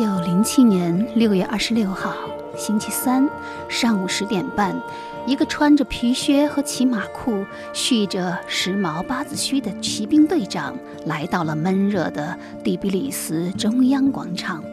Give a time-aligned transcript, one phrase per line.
[0.00, 2.14] 九零七年六月二十六号，
[2.56, 3.28] 星期三
[3.68, 4.74] 上午十点半，
[5.26, 7.44] 一个穿着皮靴和骑马裤、
[7.74, 10.74] 蓄着时髦八字须的骑兵队长
[11.04, 12.34] 来到了闷热的
[12.64, 14.64] 第比里斯中央广场。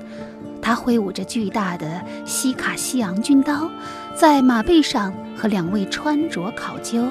[0.62, 3.70] 他挥舞着巨大的西卡西昂军刀，
[4.16, 7.06] 在马背上和两位穿着考究、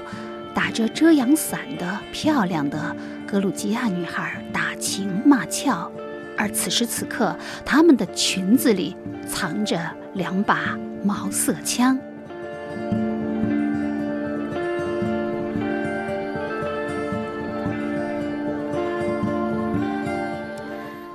[0.54, 2.96] 打着遮阳伞的漂亮的
[3.26, 5.92] 格鲁吉亚女孩打情骂俏。
[6.36, 8.96] 而此时此刻，他们的裙子里
[9.26, 9.80] 藏着
[10.14, 11.98] 两把毛瑟枪。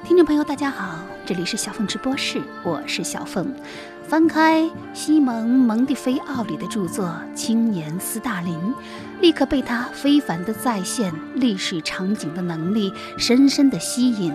[0.03, 1.00] 听众朋友，大家好，
[1.31, 3.55] 这里是小凤直播室，我是小凤。
[4.05, 8.53] 翻开西蒙·蒙蒂菲奥里的著作《青年斯大林》，
[9.21, 14.33] 立刻被他非凡的再现历史场景的能力深深的吸引，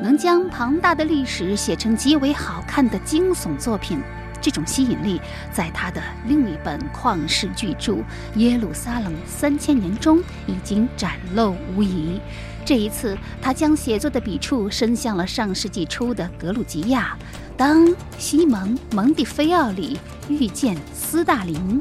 [0.00, 3.98] 能将庞大的历史写成极为好看的惊悚作品。
[4.40, 7.94] 这种吸引力在他的另一本旷世巨著
[8.36, 12.20] 《耶路撒冷三千年》中已经展露无遗。
[12.66, 17.16] 这一次，他将写作的笔触伸向了上世纪初的格鲁吉亚。
[17.56, 17.86] 当
[18.18, 19.96] 西蒙·蒙蒂菲奥里
[20.28, 21.80] 遇见斯大林，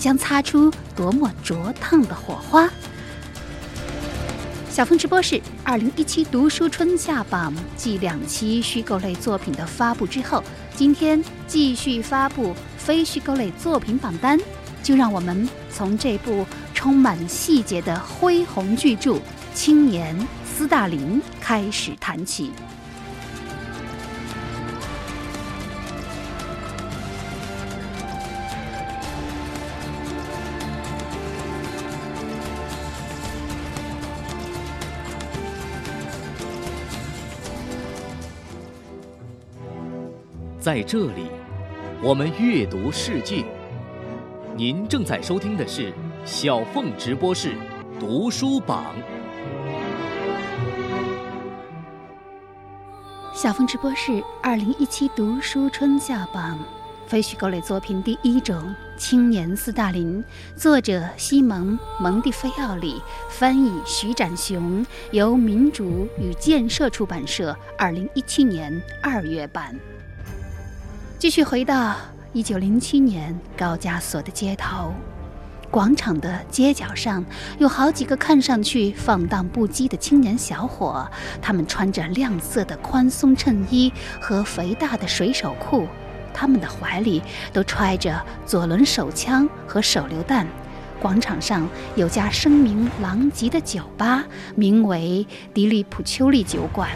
[0.00, 2.68] 将擦出多么灼烫的火花！
[4.68, 10.42] 小峰直播室二零一七读书春夏榜继两期虚构类作品的发布之后，
[10.74, 14.36] 今天继续发布非虚构类作品榜单。
[14.82, 19.14] 就让我们从这部充满细节的恢宏巨著
[19.56, 22.52] 《青年斯大林》开始谈起。
[40.60, 41.30] 在这里，
[42.02, 43.42] 我们阅读世界。
[44.54, 45.94] 您正在收听的是
[46.26, 47.54] 小凤直播室
[47.98, 48.94] 读书榜。
[53.36, 56.58] 小峰直播室二零一七读书春夏榜。
[57.06, 58.56] 非虚构类作品第一种
[58.96, 60.24] 《青年斯大林》，
[60.58, 62.98] 作者西蒙·蒙蒂菲奥里，
[63.28, 69.78] 翻译徐展雄，由民主与建设出版社二零一七年二月版。
[71.18, 71.94] 继续回到
[72.32, 74.94] 一九零七年高加索的街头，
[75.70, 77.24] 广场的街角上
[77.58, 81.06] 有好几个看上去放荡不羁的青年小伙，
[81.42, 85.86] 他们穿着亮色的宽松衬衣和肥大的水手裤，
[86.32, 87.22] 他们的怀里
[87.52, 90.46] 都揣着左轮手枪和手榴弹。
[90.98, 94.24] 广场上有家声名狼藉的酒吧，
[94.54, 96.88] 名为迪利普丘利酒馆。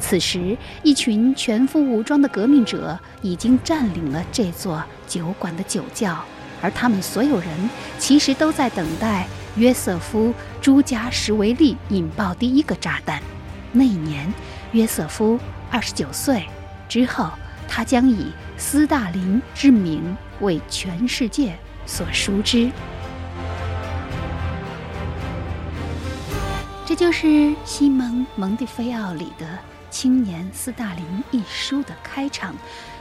[0.00, 6.22] 此时，一群全副武装的革命者已经占领了这座酒馆的酒窖，
[6.64, 9.26] 而他们所有人其实都在等待
[9.56, 10.28] 约瑟夫·
[10.62, 13.22] 朱加什维利引爆第一个炸弹。
[13.70, 14.32] 那一年，
[14.72, 15.38] 约瑟夫
[15.70, 16.48] 二十九岁，
[16.88, 17.28] 之后
[17.68, 21.54] 他将以斯大林之名为全世界
[21.84, 22.70] 所熟知。
[26.86, 29.44] 这就是西蒙·蒙蒂菲奥里的
[29.90, 32.54] 《青年斯大林》一书的开场，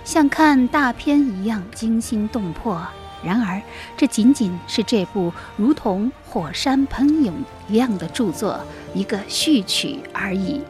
[0.04, 2.86] 像看大片一样惊心动魄。
[3.24, 3.62] 然而，
[3.96, 7.34] 这仅仅是这部如同火山喷涌
[7.68, 8.60] 一样的著作
[8.94, 10.62] 一个序曲而已。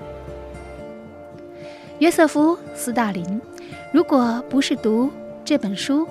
[2.00, 3.42] 约瑟夫·斯大林，
[3.92, 5.12] 如果不是读
[5.44, 6.08] 这本书，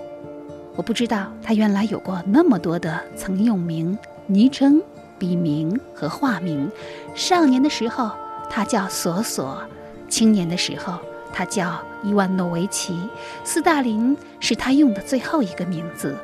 [0.75, 4.83] 我不知道他原来有过那么多的曾用名、昵称。
[5.19, 6.69] 笔名和化名，
[7.15, 8.11] 少年的时候
[8.51, 9.63] 他叫索索，
[10.09, 10.99] 青年的时候
[11.33, 12.99] 他叫伊万诺维奇。
[13.45, 16.17] 斯大林是他用的最后一个名字。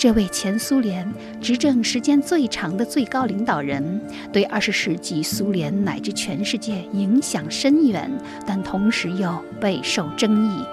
[0.00, 1.06] 这位前苏联
[1.42, 4.00] 执政时间最长的最高领导人，
[4.32, 8.10] 对二十世纪苏联乃至全世界影响深远，
[8.46, 9.30] 但同时又
[9.60, 10.64] 备受争议。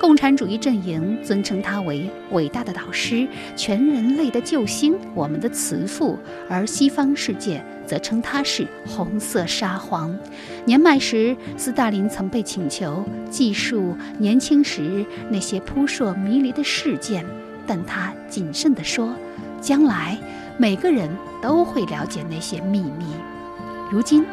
[0.00, 6.18] 共产主义阵营尊称他为伟大的导师、全人类的救星、我们的慈父，
[6.48, 10.18] 而西方世界则称他是红色沙皇。
[10.64, 17.22] 年迈时，斯大林曾被请求记述年轻时那些扑朔迷离的事件，
[17.70, 19.14] 但他谨慎地说
[19.62, 20.18] ：“将来
[20.58, 21.08] 每个人
[21.40, 23.06] 都会了解那些秘密。”
[23.92, 24.26] 如今，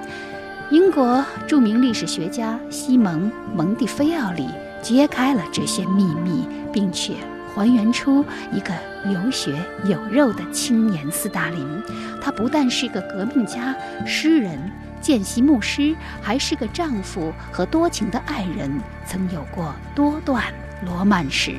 [0.71, 4.49] 英国著名历史学家西蒙·蒙蒂菲奥里。
[4.79, 7.15] 揭开了这些秘密，并且
[7.53, 8.23] 还原出
[8.53, 8.71] 一个
[9.11, 9.53] 有血
[9.85, 11.83] 有肉的青年斯大林。
[12.21, 13.75] 他不但是个革命家、
[14.05, 14.57] 诗人、
[15.01, 20.43] 见习牧师，还是个丈夫和多情的爱人，曾有过多段
[20.85, 21.55] 罗曼史。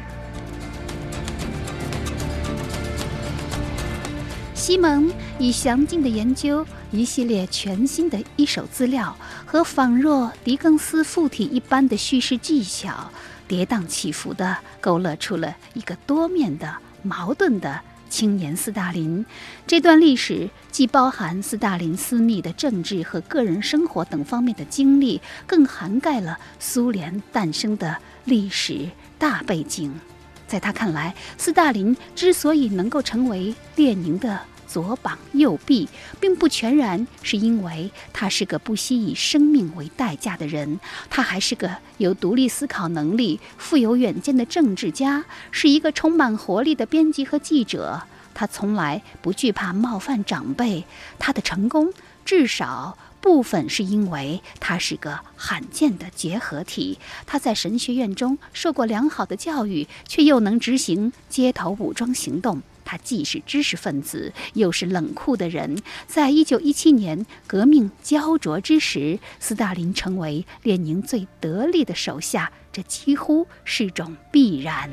[4.69, 9.17] 西蒙以详尽的研究一系列全新的一手资料
[9.47, 13.11] 和仿若狄更斯附体一般的叙事技巧，
[13.47, 16.70] 跌宕起伏地勾勒出了一个多面的、
[17.03, 17.81] 矛盾的。
[18.11, 19.25] 青年斯大林
[19.67, 28.87] 这段历史既包含斯大林私密的政治和个人生活等方面的经历，更涵盖了苏联诞生的历史
[29.19, 29.99] 大背景。
[30.47, 34.38] 在他看来，斯大林之所以能够成为列宁的。
[34.69, 35.88] 左膀右臂，
[36.20, 40.79] 并不全然是因为他是个不惜以生命为代价的人，
[41.09, 48.03] 他还是个有独立思考能力、富有远见的政治家，是一个充满活力的编辑和记者。
[48.35, 50.85] 他从来不惧怕冒犯长辈。
[51.19, 51.93] 他的成功，
[52.25, 56.99] 至少部分是因为他是个罕见的结合体。
[57.26, 62.62] 他在神学院中受过良好的教育，却又能执行街头武装行动。
[62.88, 65.76] 他既是知识分子，又是冷酷的人。
[66.06, 74.88] 在一九一七年革命焦灼之时，斯大林成为列宁最得力的手下，这几乎是种必然。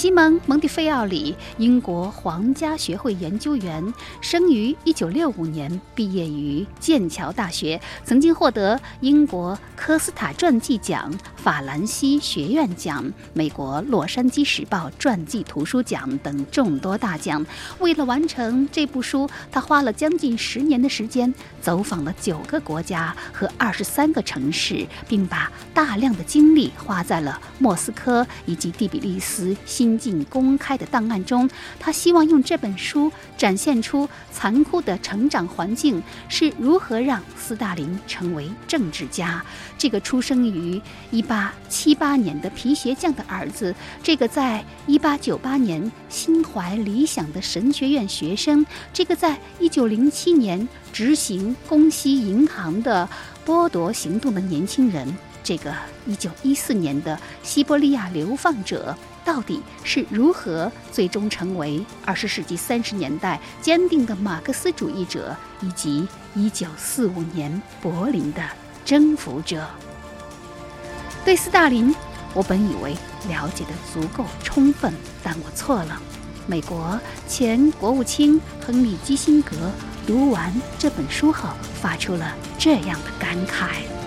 [0.00, 3.92] 西蒙·蒙蒂菲奥里，英国皇家学会研究员，
[4.22, 17.44] 生于1965年，毕业于剑桥大学，曾经获得英国科斯塔传记奖、法兰西学院奖、美国洛杉矶时报传记图书奖等众多大奖。
[17.78, 29.89] 为了完成这部书，他花了将近十年的时间，走访了九个国家和二十三个城市，并把大量的精力花在了莫斯科以及第比利斯新。
[29.98, 31.48] 进公开的档案中，
[31.78, 39.44] 他希望用这本书展现出残酷的成长环境是如何让斯大林成为政治家。
[39.78, 40.80] 这个出生于
[41.12, 53.08] 1878年的皮鞋匠的儿子，这个在1898年心怀理想的神学院学生，这个在1907年执行公西银行的
[53.46, 55.74] 剥夺行动的年轻人，这个
[56.06, 58.94] 1914年的西伯利亚流放者。
[59.30, 68.42] 到底是如何最终成为二十世纪三十年代坚定的马克思主义者，以及一九四五年柏林的
[68.84, 69.64] 征服者？
[71.24, 71.94] 对斯大林，
[72.34, 72.90] 我本以为
[73.28, 74.92] 了解的足够充分，
[75.22, 76.02] 但我错了。
[76.48, 76.98] 美国
[77.28, 79.54] 前国务卿亨利基辛格
[80.08, 81.50] 读完这本书后，
[81.80, 83.99] 发出了这样的感慨。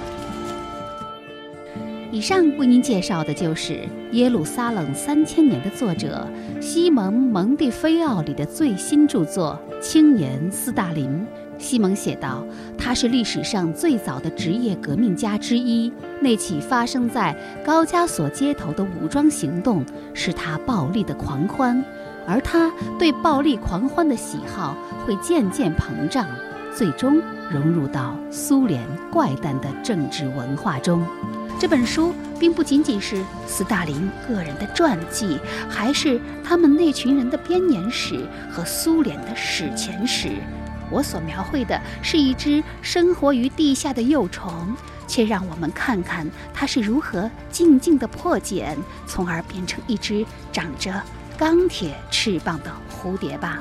[2.14, 3.74] 以上为您介绍的就是
[4.12, 6.28] 《耶路撒冷三千年》的作者
[6.62, 11.10] 西蒙·蒙蒂菲奥里的最新著作《青年斯大林》。
[11.58, 12.46] 西蒙写道
[12.78, 15.92] ：“他是历史上最早的职业革命家之一。
[16.22, 19.84] 那起发生在高加索街头的武装行动，
[20.14, 21.84] 是他暴力的狂欢，
[22.28, 26.28] 而他对暴力狂欢的喜好会渐渐膨胀，
[26.78, 27.20] 最终
[27.50, 31.04] 融入到苏联怪诞的政治文化中。”
[31.60, 40.30] 这本书并不仅仅是斯大林个人的传记，还是他们那群人的编年史和苏联的史前史。
[40.92, 44.76] 我所描绘的是一只生活于地下的幼虫，
[45.08, 51.02] 且让我们看看它是如何静静地破茧，从而变成一只长着
[51.38, 53.60] 钢铁翅膀的蝴蝶吧。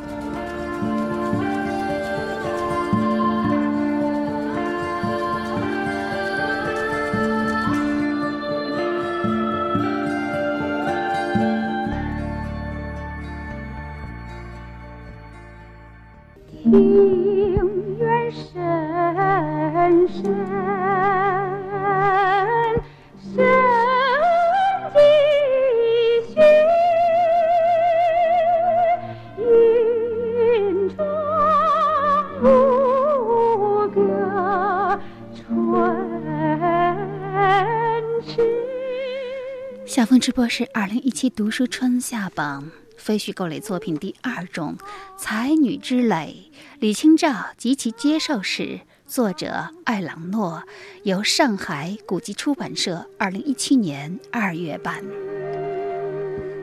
[40.43, 44.77] 我是二零一七读书春夏榜非虚构类作品第二种
[45.17, 50.61] 《才女之泪》，李清照及其接受史，作者艾朗诺，
[51.05, 55.05] 由上海古籍出版社二零一七年二月版。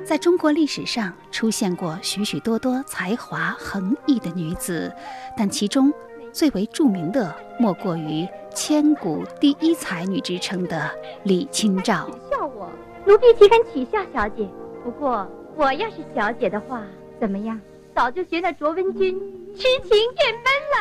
[0.05, 4.93] 在中国历史上出现过许许多多才华横溢的女子，
[5.37, 5.89] 但其中
[6.33, 10.91] 最为著名的莫过于千古第一才女之称的
[11.23, 12.09] 李清照。
[12.29, 12.69] 笑我。
[13.05, 14.47] 奴婢岂敢取笑小姐？
[14.83, 16.83] 不过我要是小姐的话，
[17.19, 17.59] 怎么样？
[17.95, 19.19] 早就学那卓文君
[19.55, 20.77] 痴情变闷了。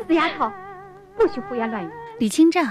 [0.06, 0.50] 死丫头，
[1.16, 1.90] 不许胡言乱语。
[2.18, 2.62] 李清照，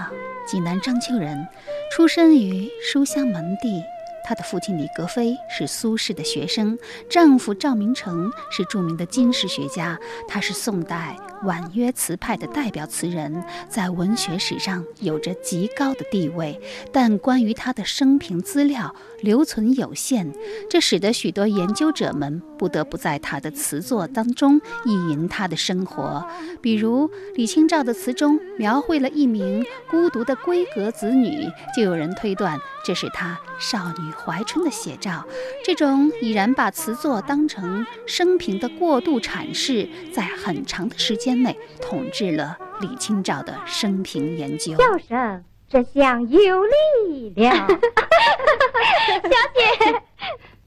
[0.47, 1.47] 济南章丘人，
[1.91, 3.81] 出身于书香门第。
[4.23, 6.77] 她的父亲李格非是苏轼的学生，
[7.09, 9.99] 丈夫赵明诚是著名的金石学家。
[10.27, 16.59] 他是宋代婉约词派的代表词人，在文学史上有着极高的地位。
[16.91, 20.33] 但关于他的生平资料留存有限，
[20.69, 26.27] 这使得许多研究者们不得不在他的词作当中意淫他的生活。
[26.61, 34.09] 比如李清照的词中描绘了一名孤独的闺阁子女，就有人推断这是她少女。
[34.11, 35.25] 怀春的写照，
[35.63, 44.75] 这种已然把词作当成生平的过度阐释，在很长的时间内统治了李清照的生平研究。
[44.77, 47.55] 笑声，这像有力量。
[47.67, 50.01] 小姐，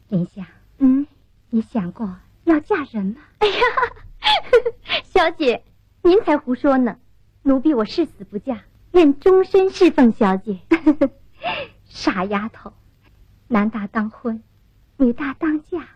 [0.09, 0.45] 林香，
[0.79, 1.07] 嗯，
[1.51, 3.17] 你想过要嫁人吗？
[3.39, 3.55] 哎呀，
[5.05, 5.63] 小姐，
[6.03, 6.97] 您才胡说呢！
[7.43, 8.61] 奴婢我誓死不嫁，
[8.93, 10.59] 愿终身侍奉小姐。
[11.87, 12.73] 傻丫头。
[13.49, 14.43] 男大当婚，
[14.97, 15.87] 女大当嫁，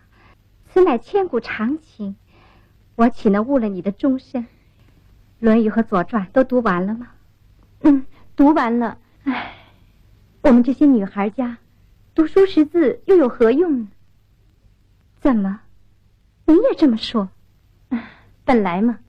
[0.69, 2.17] 此乃千古常情。
[2.97, 4.43] 我岂能误了你的终身？
[5.39, 7.09] 《论语》和《左传》都读完了吗？
[7.83, 8.99] 嗯，读完了。
[9.25, 9.55] 唉，
[10.43, 11.59] 我们这些女孩家，
[12.15, 13.89] 读书识字又有何用呢？
[15.21, 15.61] 怎么，
[16.47, 17.29] 你也这么说？
[18.45, 19.01] 本来嘛，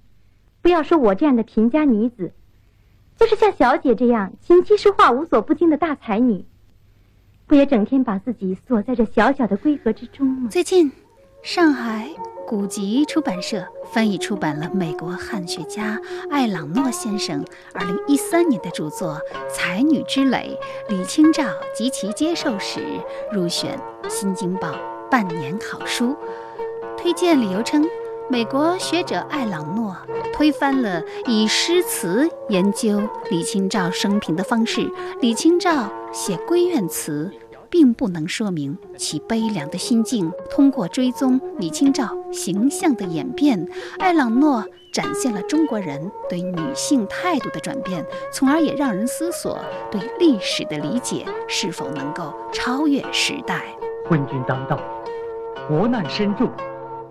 [0.62, 2.34] 不要说我这样的贫家女子，
[3.15, 6.46] 就是像小姐这样琴棋书画无所不精的大才女。
[7.46, 10.50] 不也整天把自己锁在这小小的闺阁之中吗？
[10.50, 10.91] 最近，
[11.41, 12.10] 上海
[12.46, 17.44] 古籍出版社翻译出版了美国汉学家艾朗诺先生
[18.08, 20.58] 2013年的著作《才女之蕾：
[20.89, 22.79] 李清照及其接受史》，
[23.34, 23.79] 入选
[24.10, 24.70] 《新京报》
[25.10, 26.15] 半年好书。
[26.98, 27.86] 推荐理由称，
[28.29, 29.96] 美国学者艾朗诺
[30.34, 34.89] 推翻了以诗词研究李清照生平的方式。
[35.22, 35.89] 李清照。
[36.13, 37.29] 写闺怨词，
[37.69, 40.31] 并不能说明其悲凉的心境。
[40.50, 43.67] 通过追踪李清照形象的演变，
[44.00, 49.59] 艾朗诺展现了中国人对女性态度的转变，从而也让人思索
[49.91, 53.65] 对历史的理解是否能够超越时代。
[54.09, 54.79] 昏君当道，
[55.67, 56.50] 国难深重，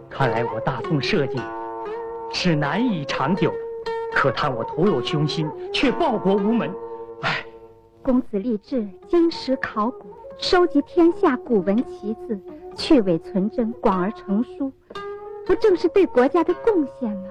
[0.08, 1.40] 看来我大宋社稷
[2.32, 3.52] 是难以长久。
[4.14, 6.70] 可叹我徒有雄心，却报国无门。
[7.20, 7.44] 唉。
[8.02, 10.06] 公子立志经史考古，
[10.38, 12.38] 收集天下古文奇字，
[12.76, 14.70] 去伪存真，广而成书，
[15.46, 17.22] 不正是对国家的贡献吗？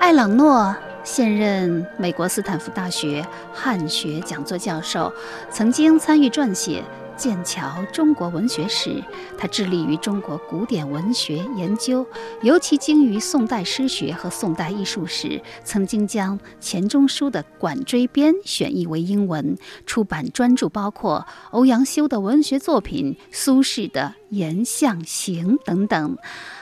[0.00, 5.12] 艾朗诺现任美国斯坦福大学汉学讲座教授，
[5.50, 6.82] 曾经参与撰写。
[7.22, 9.00] 剑桥中国文学史，
[9.38, 12.04] 他致力于中国古典文学研究，
[12.42, 15.40] 尤其精于宋代诗学和宋代艺术史。
[15.62, 26.18] 曾经将钱钟书的《管锥编》选译为英文，出版专著包括欧阳修的文学作品、苏轼的《言象行》等等。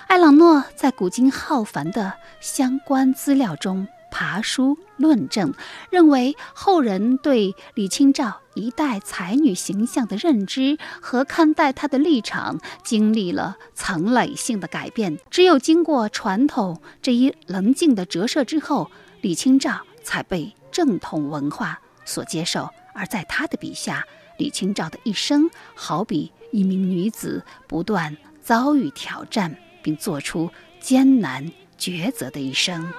[0.08, 3.88] 艾朗诺在古今浩繁的相关资料中。
[4.10, 5.54] 爬书论证，
[5.90, 15.18] 认为后人对李清照一代才女形象的认知和看待她的立场，经历了层累性的改变。
[15.30, 18.90] 只有经过传统这一棱镜的折射之后，
[19.20, 22.68] 李清照才被正统文化所接受。
[22.92, 24.04] 而在他的笔下，
[24.36, 30.50] 李清照的一生好比一名女子不断遭遇挑战，并做出
[30.80, 32.92] 艰难抉择的一生。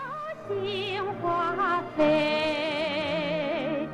[0.64, 3.88] 心花飞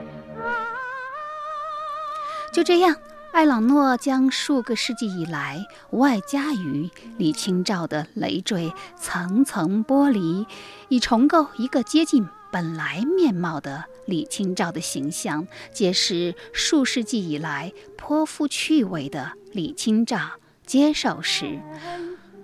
[2.53, 2.95] 就这样，
[3.31, 10.47] 艾朗诺将数个世纪以来外加于李清照的累赘层层剥离，
[10.89, 20.17] 以重构一个接近本来面貌的李清照的形象，揭示数世纪以来颇富趣味的李清照
[20.65, 21.59] 接受史。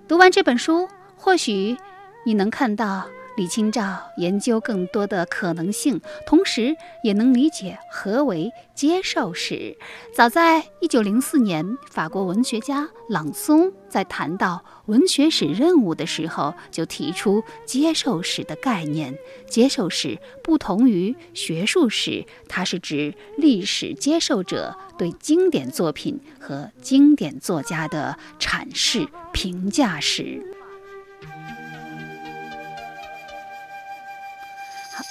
[0.06, 1.76] 读完这本书，或许
[2.24, 3.08] 你能看到。
[3.36, 9.76] 李清照研究更多的可能性，同时也能理解何为接受史。
[10.14, 19.18] 早在一九零四年，法国文学家朗松在谈到文学史任务的时候，就提出接受史的概念。
[19.48, 30.40] 接受史不同于学术史，它是指历史接受者对经典作品和经典作家的阐释、评价史。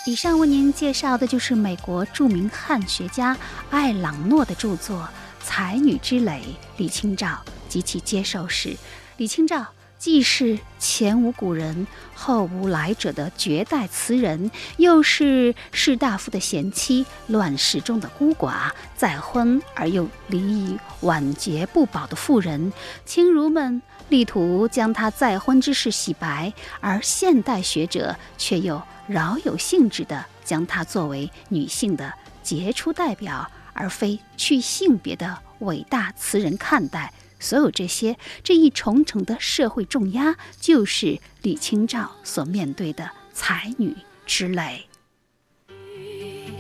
[0.06, 3.38] 以上为您介绍的就是美国著名汉学家
[3.70, 5.08] 艾朗诺的著作
[5.46, 6.44] 《才女之蕾：
[6.76, 8.70] 李清照及其接受史》。
[9.16, 9.66] 李清照。
[9.98, 22.74] 既是前无古人后无来者的绝代词人，又是士大夫的贤妻，乱世中的孤寡，再婚而又离异晚节不保的妇人，
[23.06, 37.14] 亲儒们力图将她再婚之事洗白，而现代学者却又饶有兴致地将她作为女性的杰出代表，而非去性别的伟大词人看待。
[37.40, 43.94] 所有这些，这一重重的社会重压，就是李清照所面对的才女
[44.26, 44.86] 之累。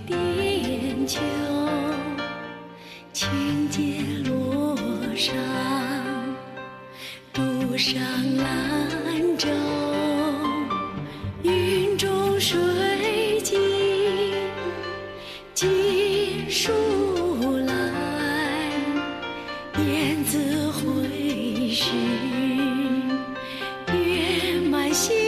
[0.05, 1.21] 点秋，
[3.13, 4.77] 轻解罗
[5.15, 5.31] 裳，
[7.31, 8.01] 独上
[8.35, 9.47] 兰舟，
[11.43, 11.82] 云中
[12.43, 12.59] 水
[13.41, 13.57] 静
[15.53, 16.73] 几树
[17.65, 17.73] 来，
[19.79, 21.95] 燕子回时，
[23.93, 25.22] 月满西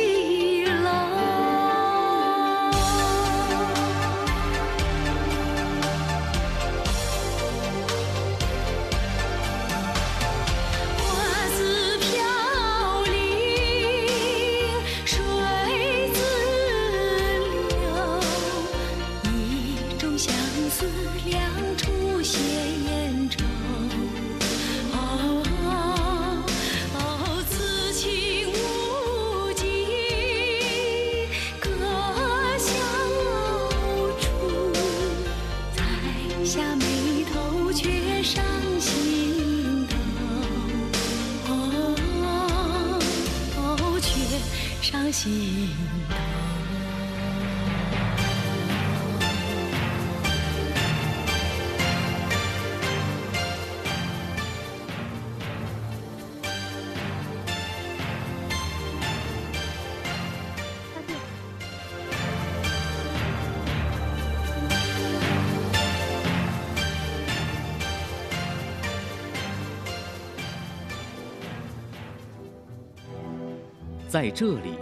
[74.16, 74.78] 在这里，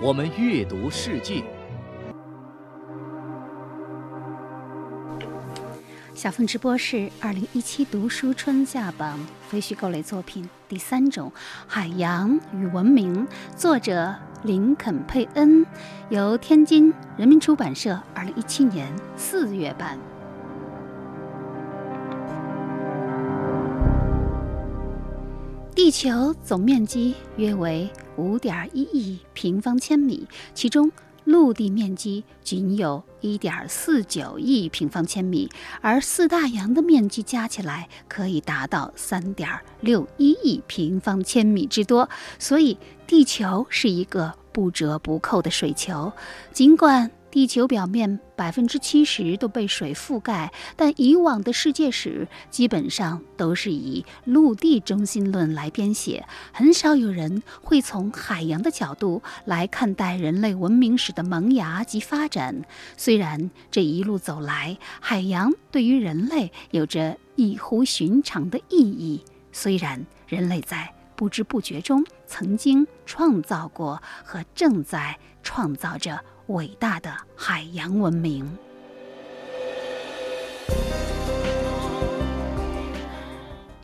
[0.00, 1.40] 我们阅读世界。
[6.12, 11.30] 小凤直播室二零一七读书春夏榜非虚构类作品第三种
[11.68, 13.24] 《海洋与文明》，
[13.54, 15.64] 作者林肯·佩恩，
[16.08, 19.96] 由天津人民出版社二零一七年四月版。
[25.72, 30.90] 地球总面积约为五点一亿平方千米，其中
[31.24, 35.50] 陆地面积仅有一点四九亿平方千米，
[35.80, 39.48] 而四大洋的面积加起来可以达到三点
[39.80, 42.08] 六一亿平方千米之多。
[42.38, 46.12] 所以，地球是一个不折不扣的水球。
[46.52, 62.64] 尽管地球表面百分之七十都被水覆盖，但以往的世界史基本上都是以陆地中心论来编写，很少有人会从海洋的角度来看待人类文明史的萌芽及发展。
[62.96, 69.22] 虽然这一路走来，海洋对于人类有着异乎寻常的意义，
[69.52, 78.56] 虽然人类在不知不觉中曾经创造过和正在创造着伟大的海洋文明。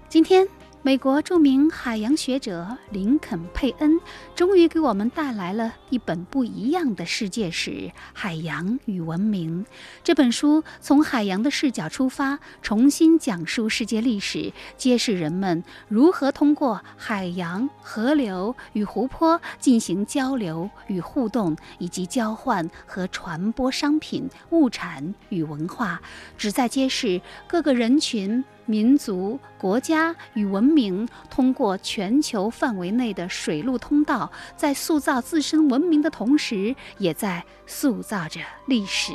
[0.09, 0.47] 今天，
[0.85, 4.01] 美国著名海洋学者林肯·佩恩
[4.35, 7.71] 终于给我们带来了一本不一样的世界史
[8.13, 9.65] 《海洋与文明》。
[10.03, 26.03] 这本书从海洋的视角出发，重新讲述世界历史，揭示人们如何通过海洋、河流与湖泊进行交流与互动，以及交换和传播商品、物产与文化，
[26.37, 28.45] 旨在揭示各个人群。
[28.67, 39.13] 民族、国家与文明通过全球范围内的水陆通道，在塑造自身文明的同时，也在塑造着历史。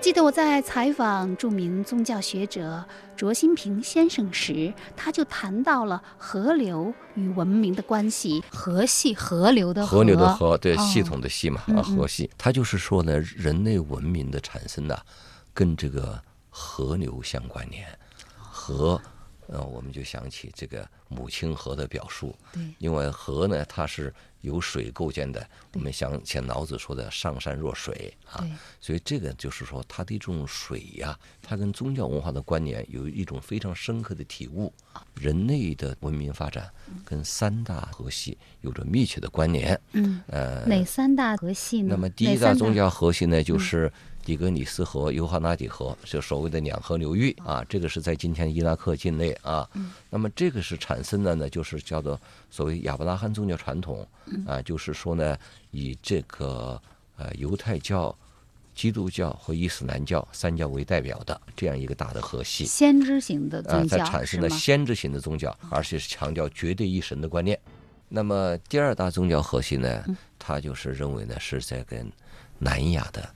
[0.00, 2.84] 记得我在采访著名宗教学者
[3.14, 8.42] 卓新平先生时，他就谈到了河流与文明的关系。
[8.50, 14.98] 河系河流的河流的河，对哦系统的系嘛啊，河系，他就是说呢，人类文明的产生呢，
[15.54, 16.20] 跟这个
[16.54, 17.88] 河流相关联，
[18.36, 19.00] 河
[19.48, 22.34] 呃，我们就想起这个母亲河的表述。
[22.52, 25.46] 对，因为河呢，它是由水构建的。
[25.74, 34.72] 我们想起老子说的“上善若水”啊对，所以这个就是说，它的这种水呀，它跟宗教文化的关联有一种非常深刻的体悟。
[35.14, 36.70] 人类的文明发展
[37.04, 39.78] 跟三大河系有着密切的关联。
[39.92, 41.88] 嗯，呃，哪三大河系呢？
[41.90, 43.92] 那么第一大宗教河系呢，就是
[44.24, 47.64] 底格里斯河、尤哈纳底河，就所谓的两河流域啊。
[47.68, 49.68] 这个是在今天伊拉克境内啊。
[50.08, 52.18] 那么这个是产生的呢，就是叫做
[52.50, 54.06] 所谓亚伯拉罕宗教传统
[54.46, 55.36] 啊，就是说呢，
[55.70, 56.80] 以这个
[57.16, 58.16] 呃犹太教、
[58.74, 62.64] 基督教和伊斯兰教三教为代表的这样一个大的河系。
[62.64, 64.26] 先知型的啊，宗教才产？
[64.26, 67.58] 生了先知型的宗教，而且是强调绝对一神的观念。
[68.08, 72.10] 那么第二大宗教核心呢，嗯他就是认为呢是在跟
[72.58, 73.28] 南亚的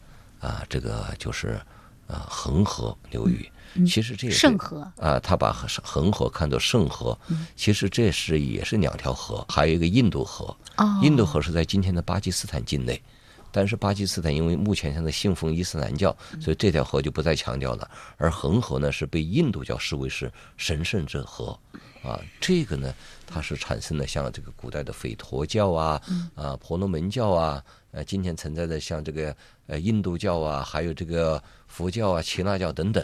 [0.46, 1.60] 啊这个就是
[2.06, 3.50] 啊恒河流域，
[3.84, 7.18] 其实这也是嗯圣河啊，他把恒恒河看作圣河，
[7.56, 10.56] 其实这是也是两条河，还有一个印度河。
[10.76, 13.02] 哦，印度河是在今天的巴基斯坦境内，
[13.50, 17.90] 但是巴基斯坦因为目前现在信奉伊斯兰教，所以这条河就不再强调了。
[18.18, 21.58] 而恒河呢，是被印度教视为是神圣之河，
[22.04, 22.94] 啊，这个呢，
[23.26, 26.00] 它是产生了像这个古代的吠陀教啊，
[26.34, 27.64] 啊，婆罗门教啊，
[27.96, 29.34] 呃，今天存在的像这个
[29.68, 33.02] 呃印度教啊，还有这个佛教啊、耆那教等等。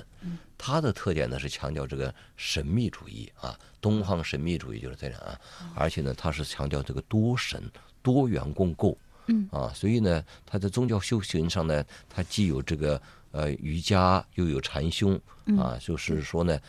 [0.59, 5.41] 它的特点呢是强调这个神秘主义啊，东方神秘主义就是这样啊，
[5.75, 7.63] 而且呢，它是强调这个多神、
[8.03, 8.97] 多元共构。
[9.29, 13.01] 嗯啊，所以呢，它在宗教修行上呢，它既有这个
[13.31, 15.19] 呃瑜伽，又有禅修
[15.59, 16.61] 啊，就是说呢，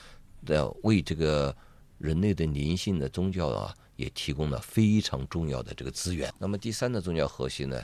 [0.46, 1.54] 呃，为这个
[1.98, 6.34] 人类的灵性的宗教啊，也提供了非常重要的这个资源。
[6.40, 7.84] 那么第三的宗教核心呢，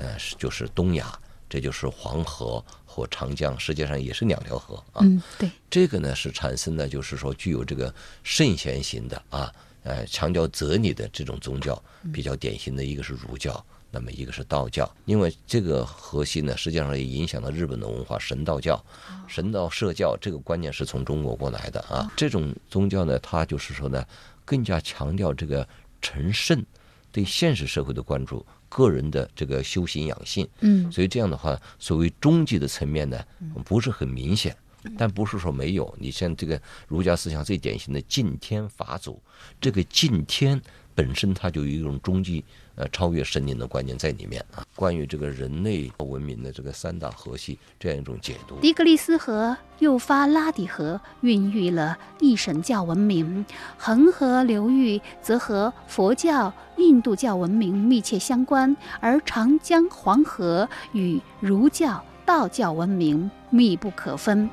[0.00, 1.12] 呃，是就是东亚，
[1.46, 5.00] 这就是黄河和长江，实际上也是两条河啊。
[5.02, 11.80] 嗯，对，这个呢是产生的，就是说具有这个圣贤型的啊，呃，强调哲理的这种宗教，
[12.14, 14.90] 比较典型的一个是儒教，那么一个是道教。
[15.04, 18.82] 因为这个核心呢，实际上也影响了日本的文化，神道教、
[19.28, 22.10] 神道社教这个观念是从中国过来的啊。
[22.16, 24.02] 这种宗教呢，它就是说呢，
[24.46, 25.68] 更加强调这个
[26.00, 26.64] 成圣
[27.12, 30.48] 对现实社会的关注，个人的这个修行养性。
[30.60, 33.22] 嗯所以这样的话，所谓终极的层面呢，
[33.64, 34.56] 不是很明显，
[34.96, 35.94] 但不是说没有。
[35.98, 39.20] 你像这个儒家思想最典型的敬天法祖，
[39.60, 40.60] 这个敬天
[40.94, 42.44] 本身它就有一种终极
[42.80, 44.64] 呃超越神灵的观念在里面啊。
[44.74, 53.44] 关于这个人类文明的这个三大河系这样一种解读，底格利斯河、幼发拉底河孕育了一神教文明，
[53.76, 64.48] 恒河流域则和佛教、印度教文明密切相关，而长江、黄河与儒教、道教文明密不可分。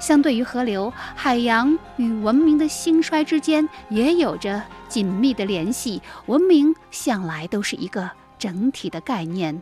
[0.00, 4.62] 相对于河流，海洋与文明的兴衰之间也有着
[4.94, 6.00] 紧密的联系。
[6.26, 9.60] 文明向来都是一个整体的概念。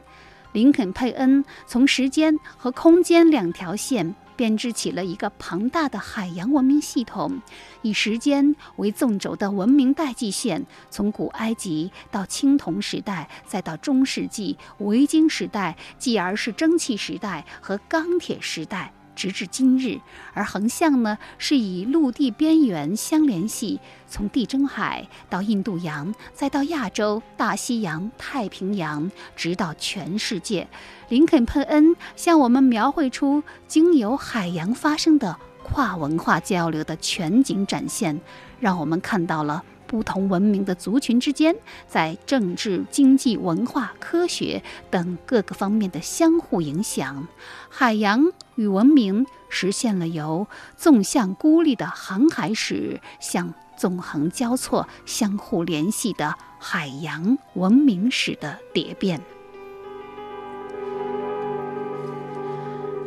[0.53, 7.41] 林肯·佩恩从时间和空间两条线编织起了一个庞大的海洋文明系统，
[7.81, 18.93] 以时间为纵轴的文明代际线，从古埃及到青铜时代，再到中世纪维京时代，继而是蒸汽时代和钢铁时代。
[19.15, 20.01] 直至今日，
[20.35, 30.67] 而横向呢是以陆地边缘相联系，从地中海到印度洋，再到亚洲、大西洋、太平洋，直到全世界。
[31.09, 38.21] 林肯·佩恩向我们描绘出经由海洋发生的跨文化交流的全景展现，
[38.59, 39.63] 让我们看到了。
[39.93, 41.55] 不同文明的族群之间，
[41.87, 47.29] 在政治、经济、文化、科学等各个方面的相互影响，
[47.69, 50.47] 海洋与文明实现了由
[50.79, 59.21] 纵向孤立的航海史向纵横交错、相互联系的海洋文明史的蝶变。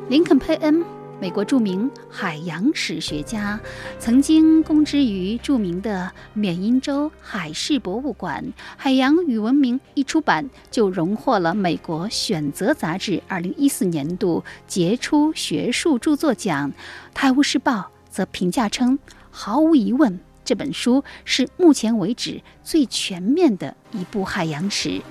[0.07, 0.85] 林肯·佩恩，
[1.17, 3.57] 美国著名海洋史学家，
[3.97, 8.43] 曾经供职于著名的缅因州海事博物馆。
[8.75, 16.71] 《海洋与文明》一出版就荣获了美国《选择》杂志2014年度杰出学术著作奖。
[17.13, 17.73] 《泰晤士报》
[18.09, 18.99] 则评价称，
[19.31, 25.01] 毫无疑问，这本书是目前为止最全面的一部海洋史。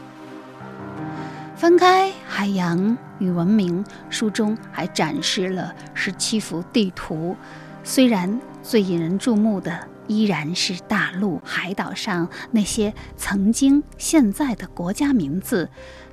[1.64, 7.34] 翻开《海洋与文明》，书中还展示了十七幅地图。
[7.82, 15.70] 虽然最引人注目的依然是大陆海岛上那些曾经、现在的国家名字，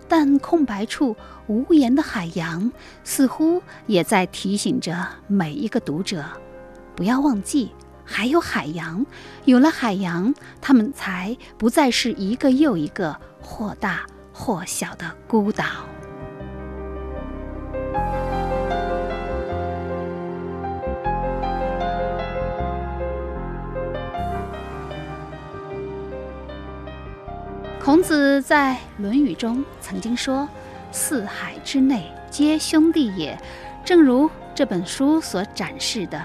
[0.08, 2.72] 但空白处无言的海洋，
[3.04, 6.24] 似乎也在提醒着每一个读者：
[6.96, 7.74] 不要忘记，
[8.06, 9.06] 还有海洋。
[9.44, 14.06] 有了海洋，他们才不再是一个又一个或大
[14.44, 15.64] 或小的孤岛。
[27.80, 30.50] 孔子在《论语》中曾经说
[30.92, 33.40] ：“四海之内皆兄弟也。”
[33.86, 36.20] 正如这本书所展示的，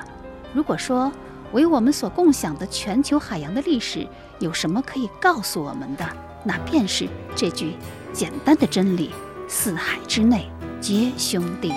[0.54, 1.12] 如果说
[1.52, 6.06] 为我们所共享的全球海洋的历史有什么可以告诉我们的，
[6.44, 7.74] 那便是这句
[8.16, 9.10] 简单的真理：
[9.46, 10.50] 四海之内
[10.80, 11.70] 皆兄弟。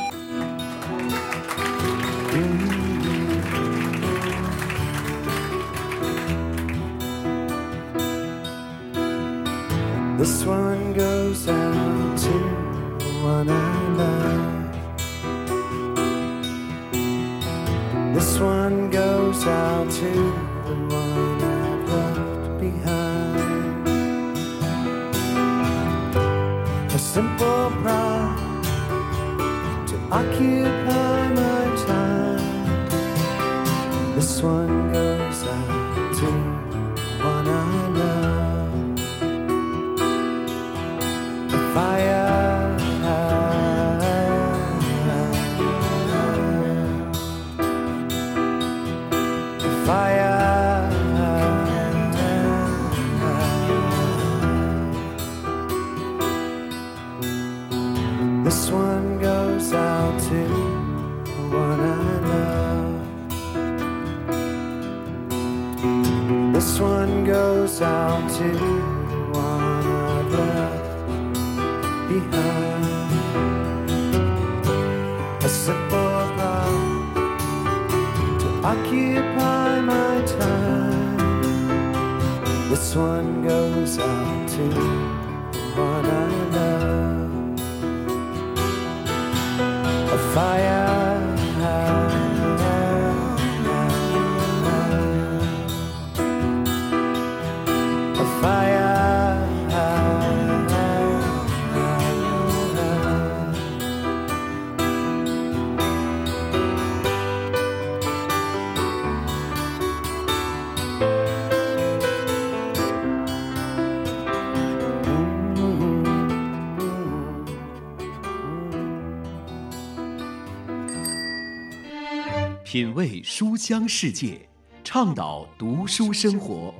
[122.72, 124.48] 品味书香世界，
[124.84, 126.72] 倡导读书生活。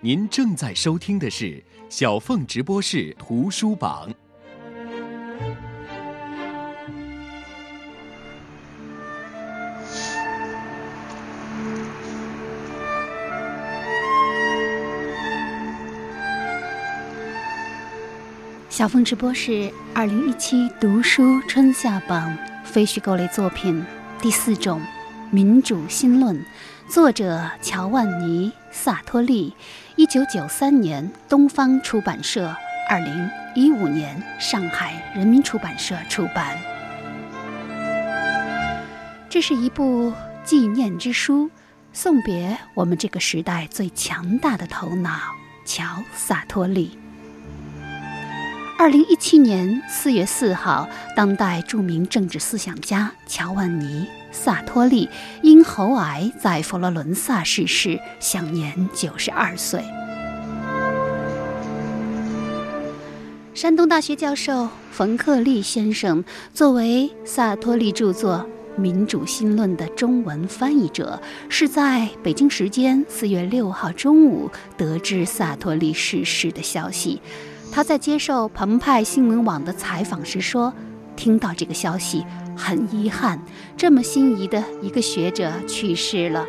[0.00, 4.12] 您正在收听的是小凤直播室图书榜。
[18.68, 23.80] 小凤直播室二零一七读书春夏榜非虚构类作品
[24.20, 24.80] 第四种
[25.30, 26.36] 《民主新论》，
[26.88, 29.54] 作者乔万尼·萨托利，
[29.96, 32.54] 一九九三年东方出版社，
[32.88, 36.56] 二零一五年上海人民出版社出版。
[39.28, 40.12] 这是一部
[40.44, 41.50] 纪念之书，
[41.92, 45.10] 送别我们这个时代最强大的头脑——
[45.66, 45.82] 乔·
[46.14, 46.96] 萨托利。
[48.78, 55.08] 二零一七年四月四号，当代著名政治思想家乔万尼·萨托利
[55.42, 59.80] 因喉癌在佛罗伦萨逝世，享年九十二岁。
[63.54, 68.44] 山东大学教授冯克利先生作为萨托利著作
[68.80, 77.22] 《民主新论》的中文翻译者，是在北京时间四月六号中午得知萨托利逝世的消息。
[77.70, 80.74] 他在接受澎湃新闻网的采访时说
[81.14, 82.24] ：“听到这个消息，
[82.56, 83.40] 很遗憾，
[83.76, 86.46] 这么心仪的一个学者去世了。”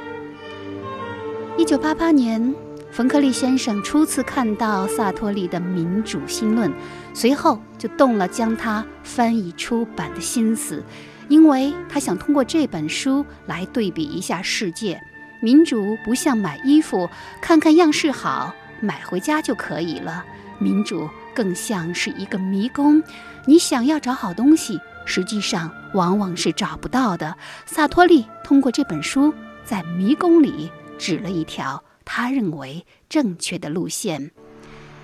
[1.57, 2.53] 一九八八年，
[2.91, 6.69] 冯克利先生初次看到萨托利的《民主新论》，
[7.13, 10.83] 随后就动了将它翻译出版的心思，
[11.29, 14.99] 因为他想通过这本书来对比一下世界。
[15.41, 17.09] 民主不像买衣服，
[17.41, 20.25] 看看样式好，买回家就可以了。
[20.57, 23.03] 民主更像是一个迷宫，
[23.45, 27.37] 你想要找好东西，实际上往往是找不到的。
[27.65, 34.31] 萨托利通过这本书，在迷宫里指了一条他认为正确的路线。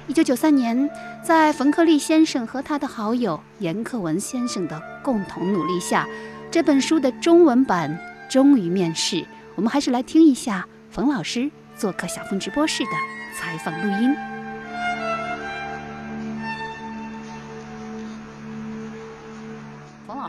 [0.08, 0.90] 一九九三年，
[1.24, 6.08] 在冯克利先生和他的好友严克文先生的共同努力下，
[6.50, 7.98] 这本书的中文版
[8.30, 9.26] 终于面世。
[9.56, 12.92] 我们还是来听一下冯老师做客小峰直播室的
[13.40, 14.31] 采访录音。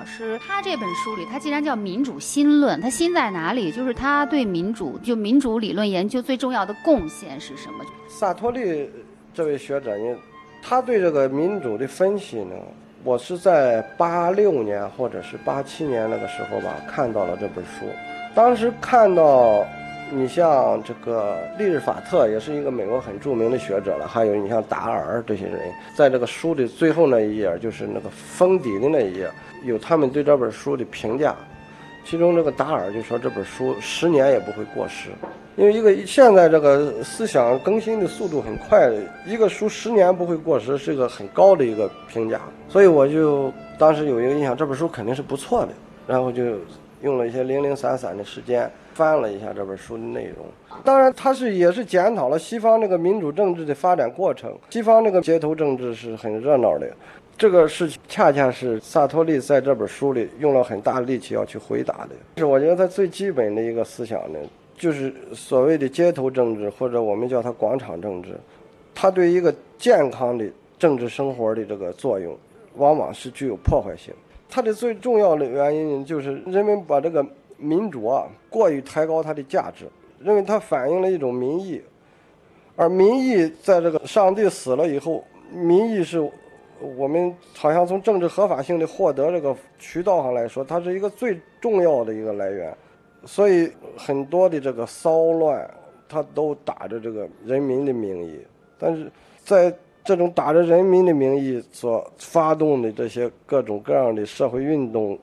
[0.02, 3.70] 老师，他这本书里，他既然叫《民主新论》，他新在哪里？
[3.70, 7.84] 就是他对民主，就民主理论研究最重要的贡献是什么？
[8.08, 8.90] 萨托利
[9.32, 10.18] 这位学者呢，
[10.60, 12.56] 他对这个民主的分析呢，
[13.04, 17.86] 我是在八六年或者是八七年那个时候吧，看到了这本书。
[18.34, 19.64] 当时看到，
[20.14, 29.30] 你像这个利日法特，也是一个美国很著名的学者了，还有你像达尔这些人，在这个书的最后那一页，就是那个封底的那一页，
[29.64, 31.34] 有他们对这本书的评价。
[32.04, 35.08] 其中这个达尔就说这本书十年也不会过时，
[35.56, 38.90] 因为一个现在这个思想更新的速度很快，
[39.24, 45.68] 一个书十年不会过时是一个很高的一个评价，所以我就当时有一个印象，这本书肯定是不错的，
[46.06, 46.42] 然后就
[47.02, 50.46] 用了一些零零散散的时间翻了一下这本书的内容。
[50.84, 56.88] 当然，它是也是检讨了西方这个民主政治的发展过程，西方这个街头政治是很热闹的。
[57.36, 62.10] 这个事情恰恰是萨托利在这本书里用了很大力气要去回答的。
[62.36, 64.38] 是我觉得他最基本的一个思想呢，
[64.76, 68.38] 就是所谓的街头政治，或者我们叫它广场政治，
[68.94, 70.44] 它对一个健康的
[70.78, 72.36] 政治生活的这个作用，
[72.76, 74.14] 往往是具有破坏性。
[74.48, 77.24] 它的最重要的原因就是人们把这个
[77.62, 79.86] 民主啊过于抬高它的价值，
[80.18, 81.80] 认为它反映了一种民意，
[82.76, 86.30] 而民意在这个上帝死了以后，民意是。
[86.96, 92.76] 我们好像从政治合法性的获得这个渠道上来说，它是一个最重要的一个来源，
[93.24, 95.70] 所以很多的这个骚乱，
[96.08, 98.40] 它都打着这个人民的名义。
[98.80, 99.08] 但是
[99.44, 99.72] 在
[100.04, 105.16] 这种打着人民的名义所发动的这些各种各样的社会运动，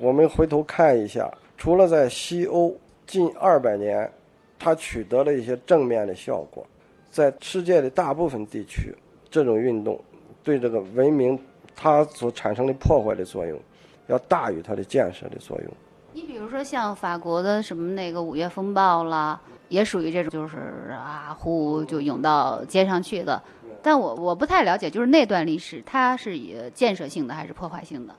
[0.00, 4.10] 我们回头看一下，除了在西欧近二百年，
[4.58, 6.66] 它取得了一些正面的效果，
[7.10, 8.94] 在世界的大部分地区，
[9.30, 10.00] 这种运动。
[10.42, 11.38] 对这个文明，
[11.74, 13.58] 它所产生的破坏的作用，
[14.06, 15.70] 要大于它的建设的作用。
[16.12, 23.42] 你比如说像法国的什么那个五月风暴啦，也属于这种，就是啊呼就涌到街上去的。
[23.82, 28.14] 但我我不太了解，就是那段历史，它是以建设性的还是破坏性的？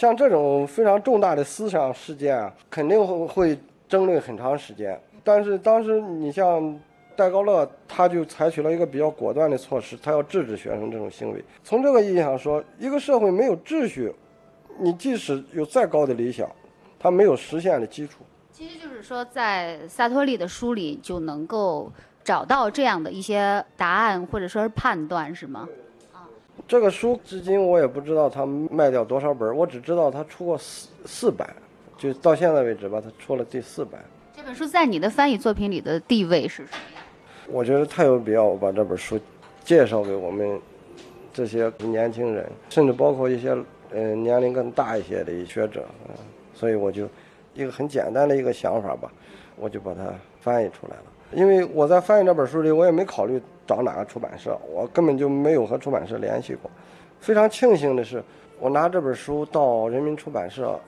[0.00, 4.98] 像这种非常重大的思想事件啊，肯定会会争论很长时间。
[5.22, 6.80] 但是当时你像。
[7.16, 11.44] 戴高乐他就采取了一个比较果断的措施，他要制止学生这种行为。
[11.62, 14.10] 从这个意义上说，一个社会没有秩序，
[14.78, 16.48] 你即使有再高的理想，
[16.98, 18.22] 它没有实现的基础。
[18.50, 21.92] 其实就是说，在萨托利的书里就能够
[22.24, 25.68] 找到这样的一些答案，或者说是判断，是吗？
[26.60, 31.48] 啊，这个书至今我也不知道他卖掉多少本，我只知道他出过四四版，
[31.96, 34.00] 就到现在为止吧，他出了第四版。
[34.36, 36.78] 这本书在你的翻译作品里的地位是什么？
[37.48, 39.18] 我觉得太有必要把这本书
[39.64, 40.60] 介绍给我们
[41.32, 43.56] 这些年轻人，甚至包括一些
[43.92, 46.14] 呃年龄更大一些的学者嗯。
[46.54, 47.08] 所以我就
[47.54, 49.10] 一个很简单的一个想法吧，
[49.56, 51.02] 我就把它翻译出来了。
[51.32, 56.70] 因为我在翻译这本书里，我也没考虑找哪个出版社，我根本就没有和出版社联系过。
[57.20, 58.22] 非常庆幸的是，
[58.58, 60.78] 我拿这本书到人民出版社。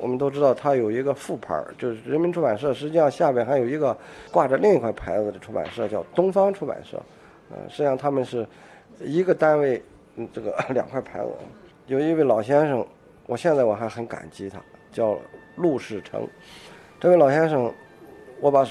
[0.00, 2.74] 我们都知道，它有一个副牌，就是人民出版社。
[2.74, 3.96] 实际上，下边还有一个
[4.32, 7.00] 挂着另一块牌子的出版社，叫东方出版社。
[7.52, 8.44] 呃，实际上他们是
[8.98, 9.80] 一个单位，
[10.16, 11.28] 嗯，这个两块牌子。
[11.86, 12.84] 有一位老先生，
[13.26, 15.16] 我现在我还很感激他，叫
[15.54, 16.26] 陆世成。
[16.98, 17.72] 这位老先生，
[18.40, 18.66] 我把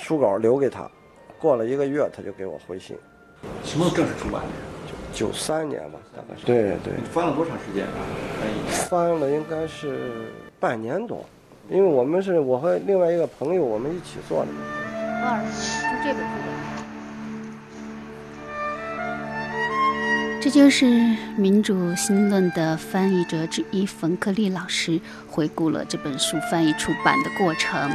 [0.00, 0.90] 书稿留给他，
[1.38, 2.96] 过了一个月，他就给我回信。
[3.62, 4.48] 什么时候正式出版的？
[5.12, 6.46] 九三年吧，大概是。
[6.46, 6.94] 对对。
[6.96, 7.90] 你翻了多长时间啊？
[8.88, 11.24] 翻了应该是半年多，
[11.68, 14.48] 因为我们是我和另外一个朋友我们一起做的。
[15.22, 16.24] 二十就这本书。
[20.42, 20.86] 这就是
[21.36, 27.90] 《民主新论》的翻译者之一冯克利老师回顾了这本书翻译出版的过程。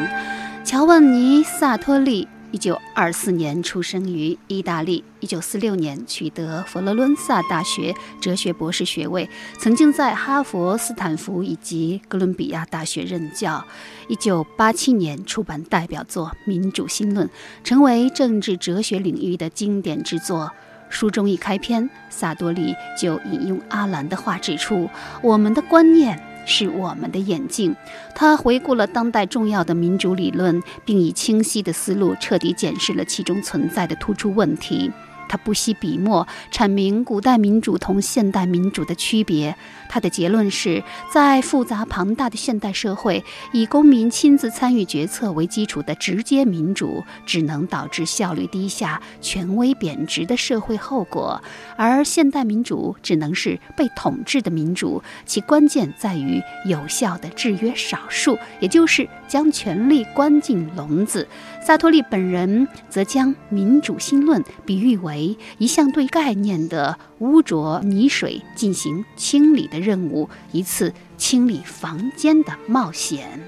[0.66, 2.28] 乔万尼·萨托利。
[2.52, 13.64] 一九二四年出生于意大利，一九四六年取得佛罗伦萨大学哲学博士学位，曾经在哈佛、斯坦福以及哥伦比亚大学任教。
[14.08, 17.28] 一九八七年出版代表作《民主新论》，
[17.64, 20.52] 成为政治哲学领域的经典之作。
[20.90, 24.90] 书中一开篇，萨多利就引用阿兰的话，指出
[25.22, 26.20] 我们的观念。
[26.46, 27.76] 是我们的眼镜。
[28.14, 34.92] 他回顾了当代重要的民主理论，并以清晰的思路彻底检视了其中存在的突出问题。
[35.28, 39.56] 他不惜笔墨阐明古代民主同现代民主的区别。
[39.88, 43.24] 他的结论是在复杂庞大的现代社会，
[43.54, 51.40] 以公民亲自参与决策为基础的直接民主，只能导致效率低下、权威贬值的社会后果；
[51.78, 61.28] 而现代民主只能是被统治的民主，其关键在于有效的制约少数，也就是将权力关进笼子。
[61.66, 73.44] 萨托利本人则将民主新论比喻为一项对概念的污浊泥水进行清理的任务，一次清理房间的冒险。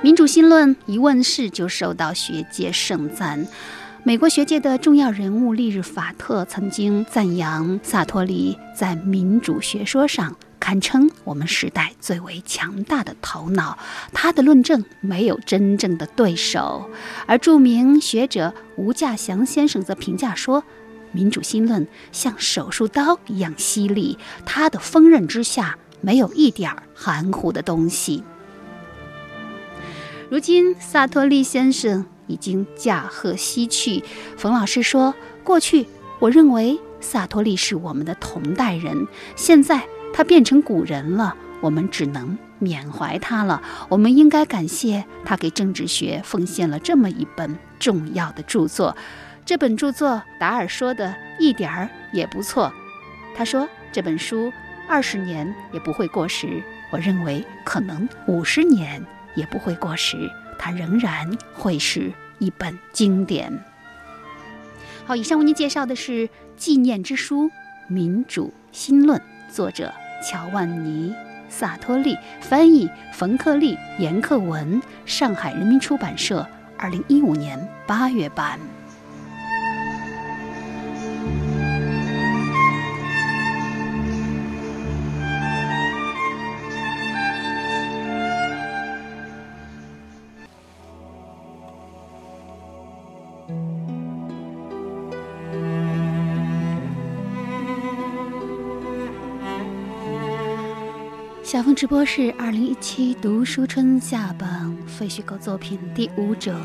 [0.00, 3.48] 民主新论一问世就受到学界盛赞。
[4.04, 10.36] 美国学界的重要人物利日法特曾经赞扬萨托利在民主学说上。
[10.60, 13.78] 堪称我们时代最为强大的头脑，
[14.12, 16.88] 他的论证没有真正的对手。
[17.26, 20.62] 而著名学者吴稼祥先生则评价说
[21.10, 28.22] ：“民主新论像手术刀一样犀利，他的锋刃之下没有一点儿含糊的东西。”
[30.30, 34.04] 如今，萨托利先生已经驾鹤西去。
[34.36, 35.86] 冯老师说：“过去，
[36.20, 39.82] 我认为萨托利是我们的同代人，现在。”
[40.12, 43.62] 他变成古人了，我们只能缅怀他了。
[43.88, 48.96] 我们应该感谢他给政治学奉献了这么一本重要的著作。
[49.46, 52.72] 这本著作，达尔说的一点儿也不错。
[53.34, 54.52] 他说这本书
[54.88, 59.04] 二十年也不会过时，我认为可能五十年
[59.34, 63.52] 也不会过时，它仍然会是一本经典。
[65.06, 67.46] 好，以上为您介绍的是《纪念之书·
[67.88, 69.18] 民主新论》。
[69.50, 69.92] 作者
[70.22, 71.10] 乔万尼·
[71.48, 76.46] 萨托利，翻译冯克利、严克文，上海人民出版社，
[76.78, 78.58] 二零一五年八月版。
[101.74, 106.52] 直播室二零一七读书春夏榜废墟狗作品第五种《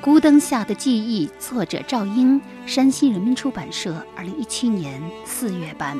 [0.00, 5.96] 孤灯下的记忆》，作者赵英，山西人民出版社二零一七年四月版。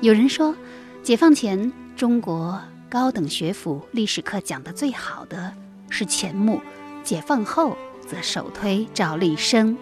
[0.00, 0.54] 有人说，
[1.02, 5.52] 解放前中国高等学府历史课讲的最好的
[5.88, 6.60] 是钱穆，
[7.02, 7.76] 解放后
[8.06, 9.76] 则首推赵立生。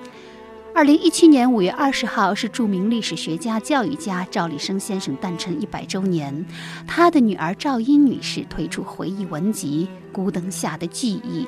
[0.72, 6.46] 二零一七年五月二十号是著名历史学家、教育家赵立生先生诞辰一百周年。
[6.86, 11.44] 他的女儿赵英女士推出回忆文集《孤灯下的记忆》，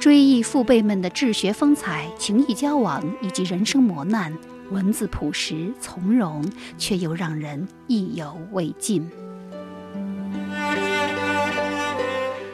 [0.00, 4.36] 追忆父辈们的治学风采、情谊交往以及人生磨难。
[4.70, 6.44] 文字朴实从容，
[6.76, 9.08] 却又让人意犹未尽。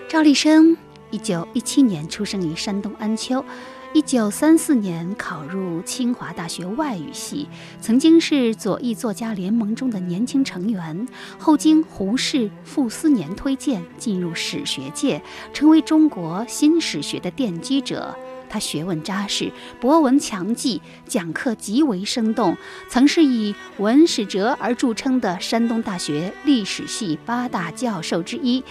[0.09, 0.77] 赵立生
[1.11, 3.43] 一九一七年出生于山东安丘。
[3.93, 7.49] 一九三四年考入清华大学外语系，
[7.81, 15.21] 曾经是左翼作家联盟中的年轻成员，后经胡适、傅斯年推荐进入史学界，
[15.53, 18.17] 成为中国新史学的奠基者。
[18.49, 22.57] 他学问扎实，博闻强记，讲课极为生动，
[22.89, 28.63] 曾是以文史哲而著称的山东大学历史系八大教授之一。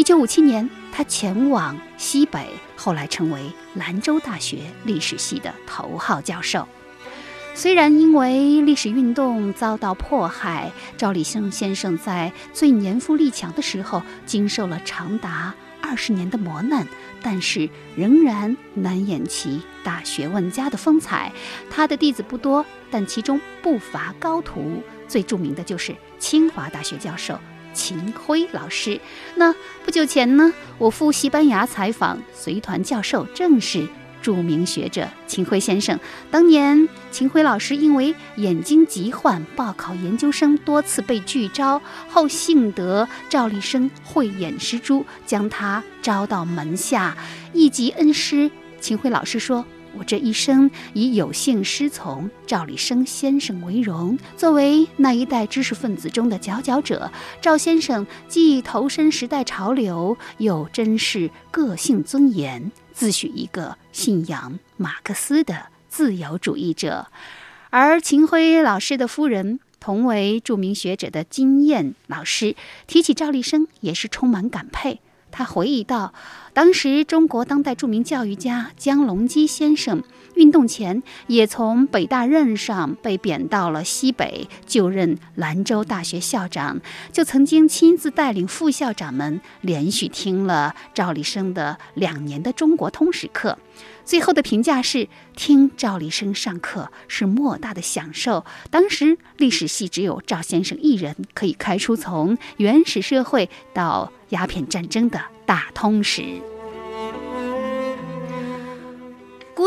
[0.00, 6.66] 一九五七年，他前往西北，后来成为兰州大学历史系的头号教授。
[7.52, 16.88] 虽然因为历史运动遭到迫害，赵立生先生在最年富力强的时候经受了长达二十年的磨难，
[17.20, 21.30] 但是仍然难掩其大学问家的风采。
[21.68, 27.38] 他的弟子不多，但其中不乏高徒，最著名的就是清华大学教授。
[27.72, 29.00] 秦晖老师，
[29.36, 29.54] 那
[29.84, 33.86] 不久前呢，我赴西班牙采访，随团教授正是
[34.20, 35.98] 著名学者秦晖先生。
[36.30, 47.16] 当年秦晖老师因为眼睛疾患报考研究生多次被拒招，后幸得赵立生慧眼识珠，将他招到门下，
[47.52, 48.50] 一级恩师。
[48.80, 49.64] 秦晖老师说。
[49.98, 54.18] 我这一生以有幸师从赵立生先生为荣。
[54.36, 57.10] 作为那一代知识分子中的佼佼者，
[57.40, 67.08] 赵先生既投身时代潮流，又珍视个性尊严，自诩一个信仰马克思的自由主义者。
[67.70, 75.00] 而秦晖老师的夫人，同为著名学者的金燕老师，提起赵立生也是充满感佩。
[75.30, 76.12] 他回忆道，
[76.52, 80.02] 当时中国当代著名教育家江隆基先生
[80.34, 86.80] 运动前也从北大任上被贬到了西北就任兰州大学校长，
[87.12, 93.58] 就曾经亲自带领副校长们连续听了赵立生的两年的中国通史课。
[94.10, 95.06] 最后的评价是：
[95.36, 98.44] 听赵立生上课是莫大的享受。
[98.68, 106.22] 当时历史系只有赵先生一人可以开出从原始社会到鸦片战争的大通史。《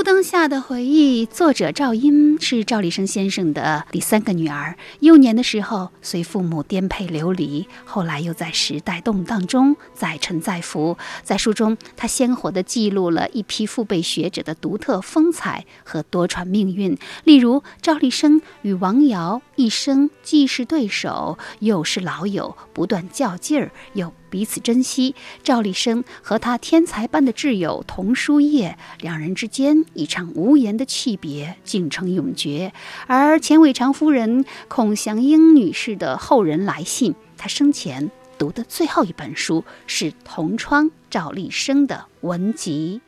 [0.04, 4.76] 灯下的回忆》作者赵英是赵立生先生的第三个女儿。
[4.99, 10.97] 幼年的时候随父母颠沛流离，后来又在时代动荡中载沉载浮。
[11.24, 16.97] 在书中，他鲜活地记录了一批父辈学者的独特风采和多舛命运。
[17.24, 25.13] 例如，赵立生与王瑶一生既是对手，又是老友，不断较劲儿，又彼此珍惜。
[25.43, 32.73] 赵立生和他天才般的挚友童书业，两人之间一场无言的气别，竟成永诀。
[33.05, 38.09] 而钱伟长夫人孔祥英女士的后人来信，她生前
[38.39, 43.01] 读的最后一本书是同窗赵立生的文集。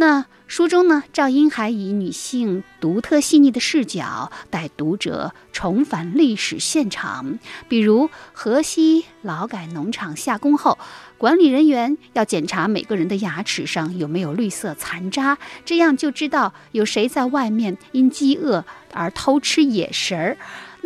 [0.00, 7.40] 那书中呢，赵英还以女性独特细腻的视角，带读者重返历史现场。
[7.68, 10.78] 比如河西劳改农场下工后，
[11.18, 20.38] 管理人员要检查每个人的牙齿上有没有绿色残渣，这样就知道有谁在外面因饥饿而偷吃野食儿。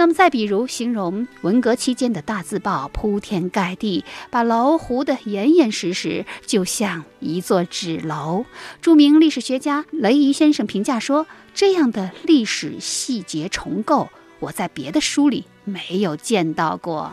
[0.03, 8.45] 那么再比如，形容文革期间的大字报铺天盖地，把楼糊得严严实实，就像一座纸楼。
[8.81, 14.09] 著名历史学家雷怡先生评价说：“这样的历史细节重构，
[14.41, 17.13] 我在别的书里没有见到过。”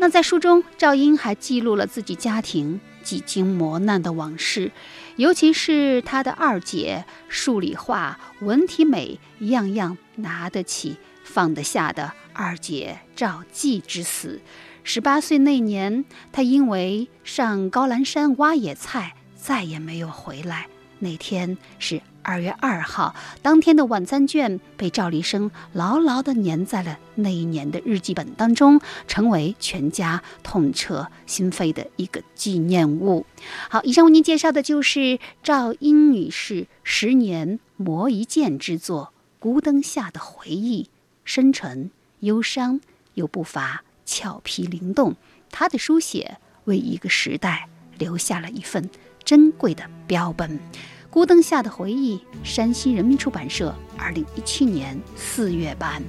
[0.00, 4.72] 那在书中，赵英还记录了自己家庭几经磨难的往事，
[5.16, 14.40] 尤其是她的二姐，数理化、文体美，样样拿得起、放得下的二姐赵季之死。
[14.82, 20.66] 十八岁那年，她因为上高兰山挖野菜，再也没有回来。
[21.02, 33.24] 那天是二月二号，当天的晚餐卷被赵立生牢牢地粘在了那一年的日记本当中，成为全家痛彻心扉的一个纪念物。
[33.70, 40.84] 好，以上为您介绍的就是赵英女士十年磨一剑之作《孤灯下的回忆》，
[41.24, 42.78] 深沉、忧伤
[43.14, 45.16] 又不乏俏皮灵动。
[45.50, 47.66] 她的书写为一个时代
[47.96, 48.90] 留下了一份
[49.24, 50.58] 珍贵的标本。
[51.08, 56.02] 《孤灯下的回忆》，山西人民出版社，二零一七年四月版。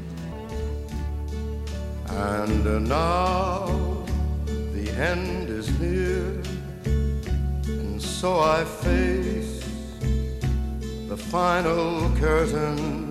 [2.10, 3.72] And now
[4.74, 6.44] the end is near,
[7.66, 9.64] and so I face
[11.08, 13.11] the final curtain.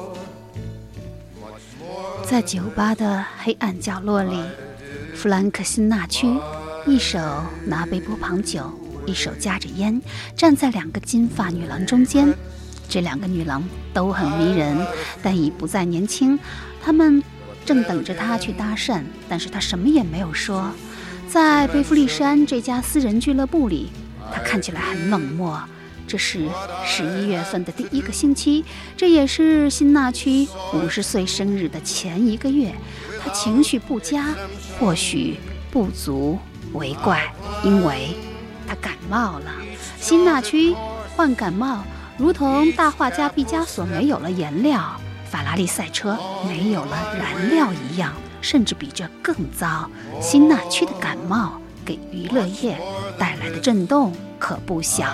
[2.31, 4.41] 在酒吧的黑暗角落里，
[5.13, 6.33] 弗兰克辛纳区
[6.87, 7.19] 一手
[7.65, 8.71] 拿杯波旁酒，
[9.05, 10.01] 一手夹着烟，
[10.33, 12.33] 站在两个金发女郎中间。
[12.87, 13.61] 这两个女郎
[13.93, 14.77] 都很迷人，
[15.21, 16.39] 但已不再年轻。
[16.81, 17.21] 她们
[17.65, 20.71] 正等着他去搭讪，但是他什么也没有说。
[21.27, 23.91] 在贝弗利山这家私人俱乐部里，
[24.33, 25.61] 他看起来很冷漠。
[26.11, 26.45] 这是
[26.83, 28.65] 十一月份的第一个星期，
[28.97, 32.75] 这也是辛纳屈五十岁生日的前一个月。
[33.23, 34.35] 他情绪不佳，
[34.77, 35.37] 或许
[35.71, 36.37] 不足
[36.73, 37.33] 为怪，
[37.63, 38.09] 因为
[38.67, 39.53] 他感冒了。
[40.01, 40.75] 辛纳屈
[41.15, 41.79] 患感冒，
[42.17, 44.99] 如同大画家毕加索没有了颜料，
[45.29, 49.89] 法拉利赛车没有了燃料一样，甚至比这更糟。
[50.21, 52.77] 辛纳屈的感冒给娱乐业
[53.17, 55.05] 带来的震动可不小。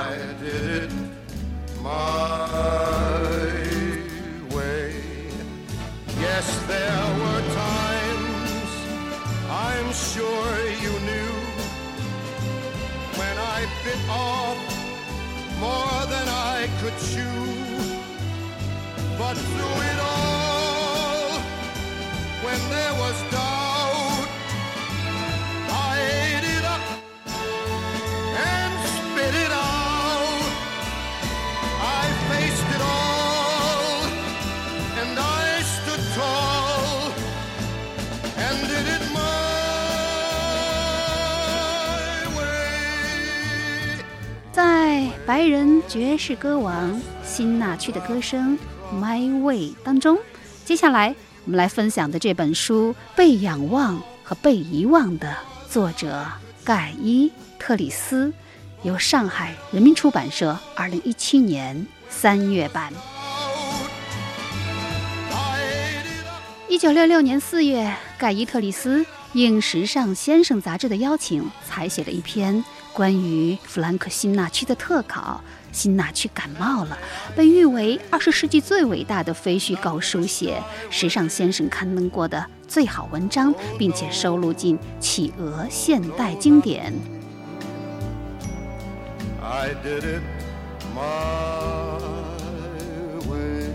[45.27, 48.57] 白人爵士歌王辛纳屈的歌声
[48.95, 50.17] 《My Way》当中，
[50.63, 51.13] 接下来
[51.43, 55.35] 我们来分享的这本书《被仰望和被遗忘》的
[55.69, 56.25] 作者
[56.63, 57.27] 盖伊·
[57.59, 58.31] 特里斯，
[58.83, 62.93] 由上海人民出版社二零一七年三月版。
[66.69, 72.63] 一九六六年四月，盖伊·特里斯应《时尚先生》杂志的邀请，采写了一篇
[72.97, 75.39] 关于弗兰克·辛纳屈的特稿。
[75.71, 76.97] 辛纳屈感冒了，
[77.35, 80.59] 被誉为二十世纪最伟大的非虚构书写，
[80.91, 86.91] 《时尚先生》刊登过的最好文章，并且收录进《企鹅现代经典》。
[89.45, 90.23] I did it
[90.95, 91.99] my
[93.29, 93.69] way.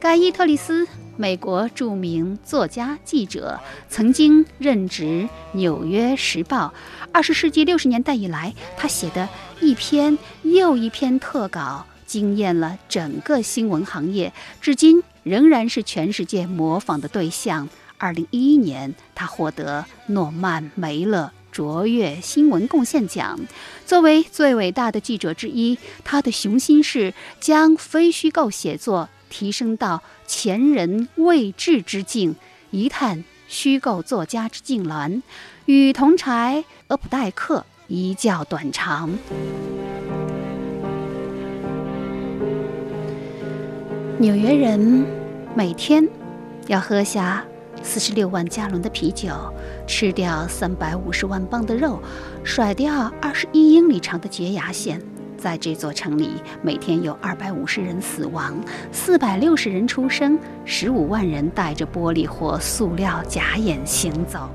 [0.00, 6.74] 盖伊·特里斯，美国著名作家、记者，曾经任职《纽约时报》。
[7.12, 9.28] 二十世纪六十年代以来，他写的
[9.60, 17.68] 一篇又一篇特稿，惊艳了整个新闻行业，至今仍然是全世界模仿的对象。
[17.96, 23.38] 二零一一年，他获得诺曼·梅勒卓越新闻贡献奖。
[23.86, 32.36] 作为最伟大的记者之一，他的雄心是将非虚构写作提升到前人未至之境，
[32.70, 35.22] 一探虚构作家之境峦，
[35.64, 39.10] 与同柴俄普代克一较短长。
[44.18, 45.04] 纽约人
[45.56, 46.08] 每天
[46.68, 47.44] 要喝下
[47.82, 49.34] 四十六万加仑的啤酒，
[49.84, 52.00] 吃掉三百五十万磅的肉，
[52.44, 55.02] 甩掉二十一英里长的绝牙线。
[55.44, 56.30] 在这座城里，
[56.62, 58.58] 每天有二百五十人死亡，
[58.90, 64.48] 四百六十人出生，十五万人戴着玻璃或塑料假眼行走。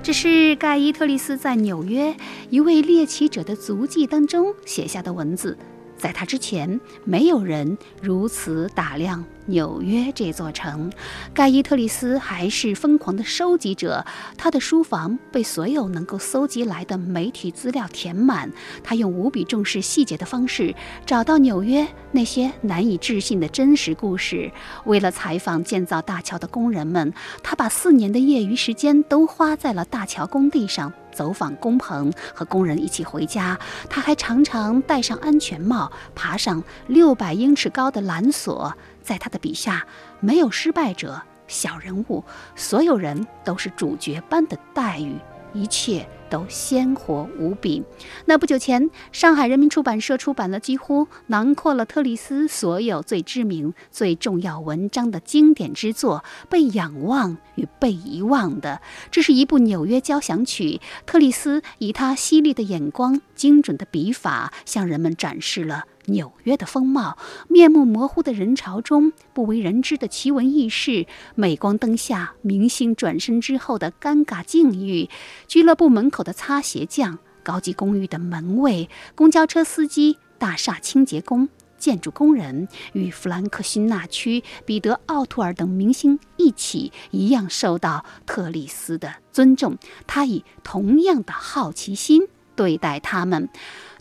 [0.00, 2.14] 这是盖伊·特利斯在纽约
[2.50, 5.58] 一位猎奇者的足迹当中写下的文字。
[6.02, 10.90] 在他之前，没有人如此打量纽约这座城。
[11.32, 14.04] 盖伊·特里斯还是疯狂的收集者，
[14.36, 18.50] 他的书房被所有能够搜集来的媒体资料填满。
[18.82, 20.74] 他用无比重视细节的方式，
[21.06, 24.50] 找到纽约那些难以置信的真实故事。
[24.86, 30.92] 为了采访建造大桥的工人们，他把四年的业余时间都花在了大桥工地上。
[31.12, 33.58] 走访工棚，和工人一起回家。
[33.88, 38.72] 他还常常戴上安全帽，爬上六百英尺高的缆索。
[39.02, 39.86] 在他的笔下，
[40.20, 45.16] 没有失败者、小人物，所有人都是主角般的待遇，
[45.52, 47.82] 一切都鲜活无比。
[48.24, 58.80] 那不久前，上海人民出版社出版了几乎囊括了特里斯所有最知名、最重要文章的经典之作《被仰望与被遗忘的》。
[59.10, 60.80] 这是一部纽约交响曲。
[61.04, 65.84] 特里斯以他犀利的眼光、精准的笔法，向人们展示了。
[66.06, 67.16] 纽约的风貌，
[67.48, 75.08] 面目模糊的人潮中不为人知的奇闻异事，镁光灯下明星转身之后的尴尬境遇，
[75.46, 81.48] 俱乐部门口的擦鞋匠，高级公寓的门卫，公交车司机，大厦清洁工。
[81.78, 89.76] 建筑工人与弗兰克·辛纳屈、彼得·奥图尔等明星一起，一样受到特里斯的尊重。
[90.06, 92.22] 他以同样的好奇心
[92.54, 93.48] 对待他们。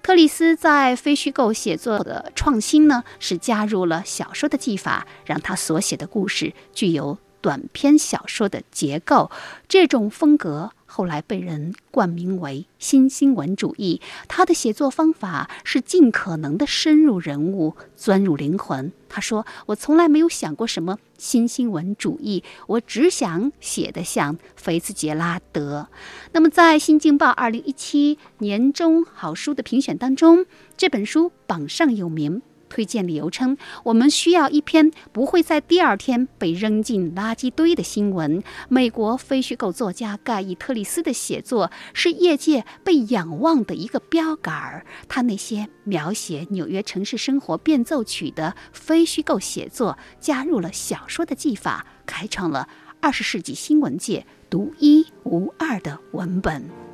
[0.04, 9.30] 特里斯在非虚构写作的创新呢，是加入了小说的技法，让他所写的故事具有短篇小说的结构。
[9.68, 14.02] 这种风格后来被人冠名为新新闻主义。
[14.28, 18.92] 他的写作方法是尽可能的深入人物，钻入灵魂。
[19.08, 25.88] 他说：“我从来没有想过什么新新闻主义，我只想写得像菲茨杰拉德。”
[26.34, 32.42] 那么，在《新京报》二零一七年中好书的评选当中，这本书榜上有名。
[32.72, 38.42] 推荐理由称，我们需要一篇不会在第二天被扔进垃圾堆的新闻。
[38.70, 44.86] 美国非虚构作家盖伊·特里斯的写作是业界被仰望的一个标杆儿。
[45.10, 52.70] 他那些描写纽约城市生活变奏曲的非虚构写作，加入了小说的技法，开创了
[53.02, 56.91] 二十世纪新闻界独一无二的文本。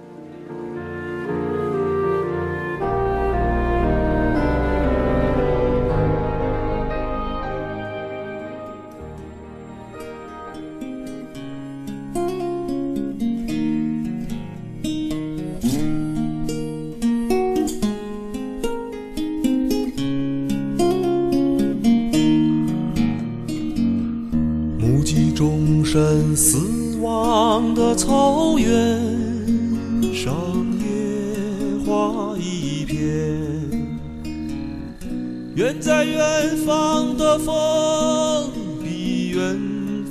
[26.38, 29.02] 死亡的草原
[30.14, 30.36] 上，
[30.78, 32.96] 野花一片。
[35.56, 38.52] 远在远方的风
[38.84, 39.60] 比远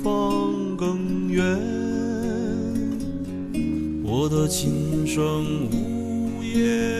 [0.03, 1.57] 方更远，
[4.03, 6.96] 我的琴声呜咽，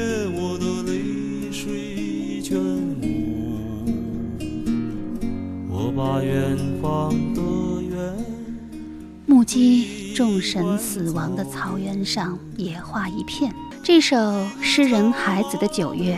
[10.18, 13.54] 众神死亡的草原上，野花一片。
[13.84, 14.18] 这首
[14.64, 16.18] 诗人孩子的九月，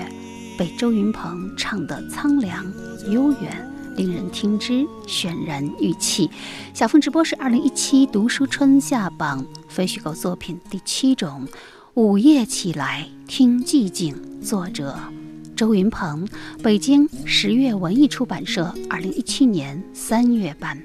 [0.58, 2.66] 被周云鹏唱得苍凉
[3.12, 6.32] 悠远，令人听之泫然欲泣。
[6.74, 11.45] 小凤直播是二零一七读书春夏榜非虚构作品第七种，
[11.93, 14.97] 《午夜起来听寂静》，作者
[15.58, 16.26] 周云鹏，
[16.64, 20.82] 北京十月文艺出版社二零一七年三月版。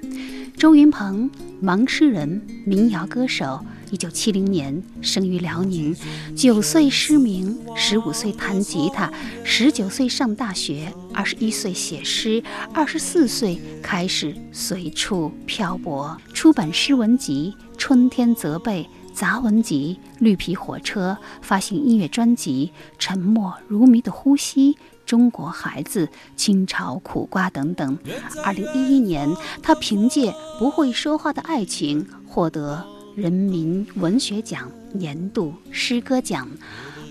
[0.57, 1.28] 周云鹏，
[1.62, 3.61] 盲诗人、民谣歌手。
[3.90, 5.94] 一九七零年生于辽宁，
[6.34, 9.12] 九岁失明，十五岁弹吉他，
[9.44, 12.42] 十九岁上大学，二十一岁写诗，
[12.72, 18.82] 二十四岁开始随处漂泊，出版诗文集《春天责备》。
[19.14, 24.74] 杂文集《绿皮火车》发行音乐专辑《沉默如谜的呼吸》
[25.05, 27.98] 《中国孩子》《清朝苦瓜》等等。
[28.44, 29.28] 二零一一年，
[29.62, 32.84] 他凭借《不会说话的爱情》获得
[33.14, 36.48] 人民文学奖年度诗歌奖。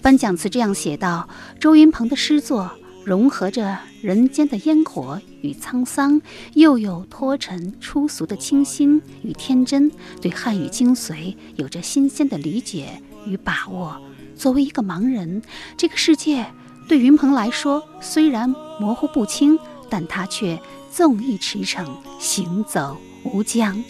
[0.01, 1.29] 颁奖词这样写道
[1.59, 2.71] ：“周云鹏的诗作。”
[3.03, 6.21] 融合着人间的烟火与沧桑，
[6.53, 9.91] 又有脱尘出俗的清新与天真，
[10.21, 14.01] 对汉语精髓有着新鲜的理解与把握。
[14.37, 15.41] 作为一个盲人，
[15.75, 16.45] 这个世界
[16.87, 19.57] 对云鹏来说虽然模糊不清，
[19.89, 20.59] 但他却
[20.91, 21.85] 纵意驰骋，
[22.19, 23.83] 行走无疆。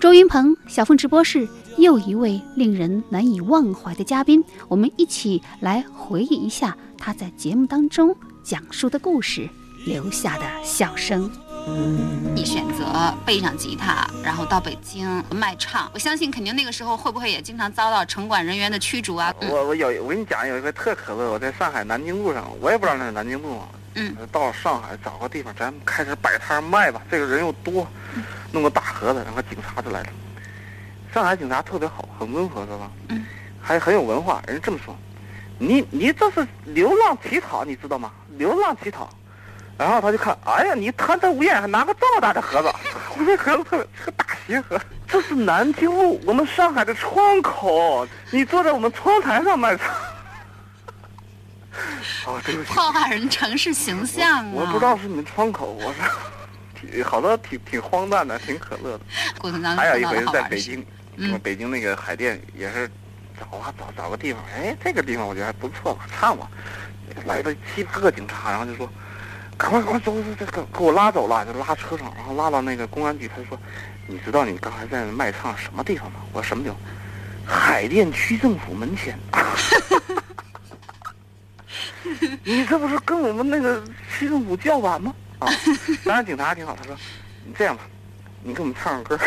[0.00, 8.14] 周云鹏，小凤直播室又一位令人难以忘怀的嘉宾，我们一起来回忆一下他在节目当中。
[8.42, 9.48] 讲述的故事
[9.86, 11.30] 留下的笑声。
[11.66, 15.90] 你选择背上吉他，然后到北京卖唱。
[15.94, 19.34] 我相信，肯定那个时候会不会也经常遭到城管人员的驱逐啊？
[19.40, 21.32] 我我有我跟你讲，有一个特可乐。
[21.32, 23.62] 我在上海南京路上，我也不知道那是南京路。
[23.94, 24.14] 嗯。
[24.30, 27.00] 到上海找个地方，咱开始摆摊卖吧。
[27.10, 27.86] 这个人又多，
[28.52, 30.08] 弄个大盒子，然后警察就来了。
[31.14, 32.90] 上海警察特别好，很温和，是吧？
[33.08, 33.24] 嗯。
[33.60, 34.94] 还很有文化，人这么说。
[35.58, 38.12] 你你这是流浪乞讨，你知道吗？
[38.36, 39.08] 流浪乞讨，
[39.76, 42.72] 然后他就看，哎呀，你贪得无厌，还拿个这么大的盒子，
[43.18, 44.80] 我这盒子特别是个大鞋盒。
[45.06, 49.84] 这是南京路，我们上海的窗口，你坐在我们窗台上卖菜。
[52.26, 52.72] 哦，对不起。
[52.72, 54.52] 破坏人城市形象啊！
[54.54, 56.00] 我不知道是你们窗口，我是，
[56.92, 59.00] 挺 好多挺挺荒诞的，挺可乐的。
[59.38, 62.88] 过程当中还有一回是在北京，嗯，北京那个海淀也是。
[63.36, 66.48] 找啊找找个地方，哎，这个地方我觉得还不错，唱吧。
[67.26, 68.88] 来了七八个警察，然后就说
[69.56, 73.28] ：“赶快赶快走走走，给给我拉走了，就拉车上，然后拉到那个公安局。
[73.28, 73.58] 他就说：
[74.06, 76.20] 你知道你刚才在卖唱什么地方吗？
[76.32, 76.78] 我说什么地方？
[77.46, 79.18] 海淀区政府门前。
[82.42, 85.14] 你这不是跟我们那个区政府叫板吗？
[85.38, 85.48] 啊，
[86.04, 86.96] 当然警察还挺好，他说：
[87.44, 87.82] 你这样吧，
[88.42, 89.24] 你给我们唱个歌。”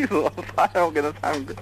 [0.00, 0.32] 气死我了！
[0.56, 1.54] 他让我给他唱歌。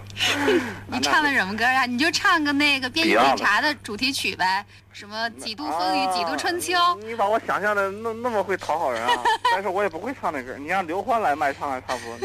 [0.86, 1.86] 你唱的什么歌呀？
[1.86, 6.74] 你就唱个那个《边境警察》的主题曲呗，什么几度风雨几度春秋。
[7.04, 9.12] 你把我想象的那那么会讨好人啊！
[9.52, 12.18] 但是我也不会唱那歌，你让刘欢来卖唱还差不多。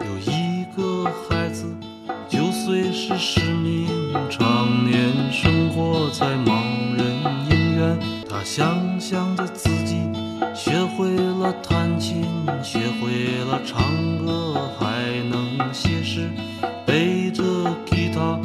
[0.00, 1.64] 有一个孩子，
[2.28, 3.88] 九岁时失明，
[4.30, 7.06] 常年生活在盲人
[7.50, 7.98] 影院。
[8.28, 9.96] 他想象着自己
[10.54, 11.08] 学会
[11.38, 12.24] 了弹琴，
[12.62, 14.86] 学会了唱歌，还
[15.28, 16.30] 能写诗，
[16.86, 17.42] 背着
[17.84, 18.40] 吉他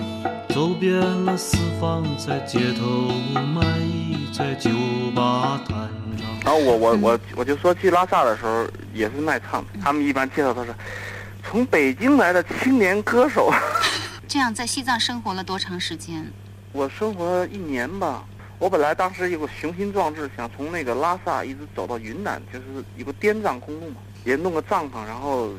[0.50, 3.12] 走遍了四方，在街头
[3.56, 4.70] 卖艺，在酒
[5.16, 6.28] 吧弹唱。
[6.44, 10.74] 然后我我我我就说去拉萨的时候也是卖唱，他们一般介绍他是，
[11.44, 13.52] 从北京来的青年歌手。
[14.28, 16.30] 这样在西藏生活了多长时间？
[16.74, 18.24] 我生活一年吧。
[18.62, 25.50] 我本来当时有个雄心壮志，想从那个拉萨一直走到云南，就是有个滇藏公路嘛，也弄个帐篷，然后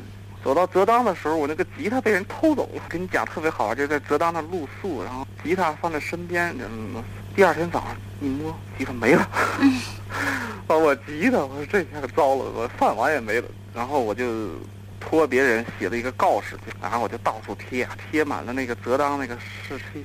[0.44, 2.82] 走到泽当的时候，我那个吉他被人偷走了。
[2.88, 7.02] 跟你讲特别好玩，就在泽当那露宿，然后吉他放在身边，嗯，
[7.34, 9.28] 第二天早上一摸，吉他没了，
[10.68, 13.48] 把我急的，我说这下可糟了，我饭碗也没了。
[13.74, 14.48] 然后我就
[15.00, 20.04] 托别人写了一个告示，然后我就到处贴啊，贴满了那个泽当那个市区。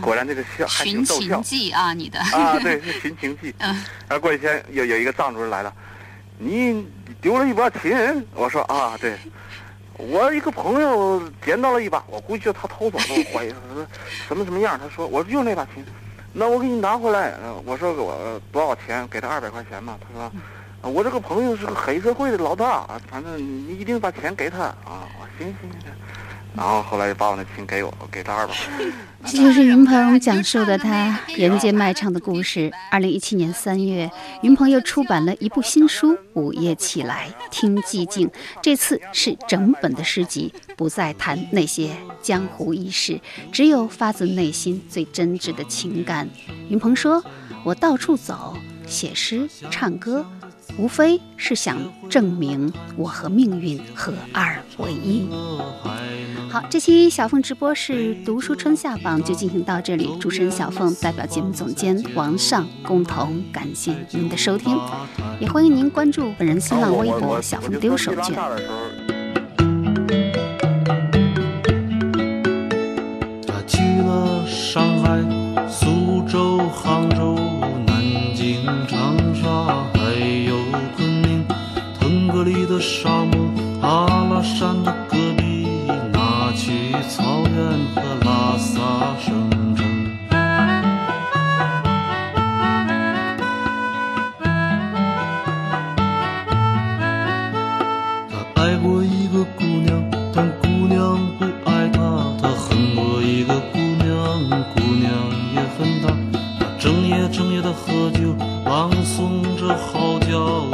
[0.00, 1.40] 果然这个笑还挺奏效
[1.74, 1.92] 啊！
[1.94, 3.54] 你的啊，对，是寻情记。
[3.58, 3.68] 嗯，
[4.08, 5.72] 然后过几天有有一个藏族人来了，
[6.38, 6.86] 你
[7.20, 8.26] 丢了一把琴。
[8.34, 9.16] 我说啊，对，
[9.96, 13.04] 我一个朋友捡到了一把，我估计就他偷走了。
[13.08, 13.86] 我怀疑他说
[14.28, 14.78] 什么什么样？
[14.78, 15.84] 他说我就那把琴，
[16.32, 17.30] 那我给你拿回来。
[17.42, 19.06] 呃我说我多少钱？
[19.08, 19.98] 给他二百块钱嘛。
[20.00, 20.22] 他说，
[20.82, 25.08] 啊我这个朋友是个黑社会的老大，啊反正你一定把钱给他啊。
[25.18, 25.90] 我行行行。
[26.56, 28.86] 然后后来就把我那琴给我，我给他二百块。
[29.26, 32.72] 这就是云鹏讲述的他 人间卖唱的故事。
[32.90, 34.10] 二零一七年三月，
[34.42, 38.26] 云鹏又出版了一部新书《午夜起来听寂静》，
[38.62, 41.90] 这次是整本的诗集，不再谈那些
[42.22, 43.20] 江湖轶事，
[43.52, 46.28] 只有发自内心最真挚的情感。
[46.68, 47.22] 云鹏说
[47.64, 50.24] ：“我到处走，写诗、唱歌，
[50.78, 55.28] 无非是想证明我和命运合二为一。”
[56.50, 60.16] 好，这期小凤直播室读书春夏榜就进行到这里。
[60.20, 64.78] 主持人小凤代表节目总监王尚共同感谢您的收听，
[65.40, 68.32] 也欢迎您关注本人新浪微博“小凤丢手绢”。
[73.46, 75.20] 他去了上海、
[75.68, 77.08] 苏州、杭
[82.36, 85.66] 这里的沙漠、阿拉善的戈壁，
[86.12, 87.56] 拿去草原
[87.94, 89.86] 和拉萨省城。
[98.28, 101.98] 他爱过一个姑娘，但姑娘不爱他。
[102.42, 104.14] 他恨过一个姑娘，
[104.74, 105.10] 姑娘
[105.54, 106.08] 也恨他。
[106.60, 110.68] 他整夜整夜的喝酒，朗诵着嚎叫，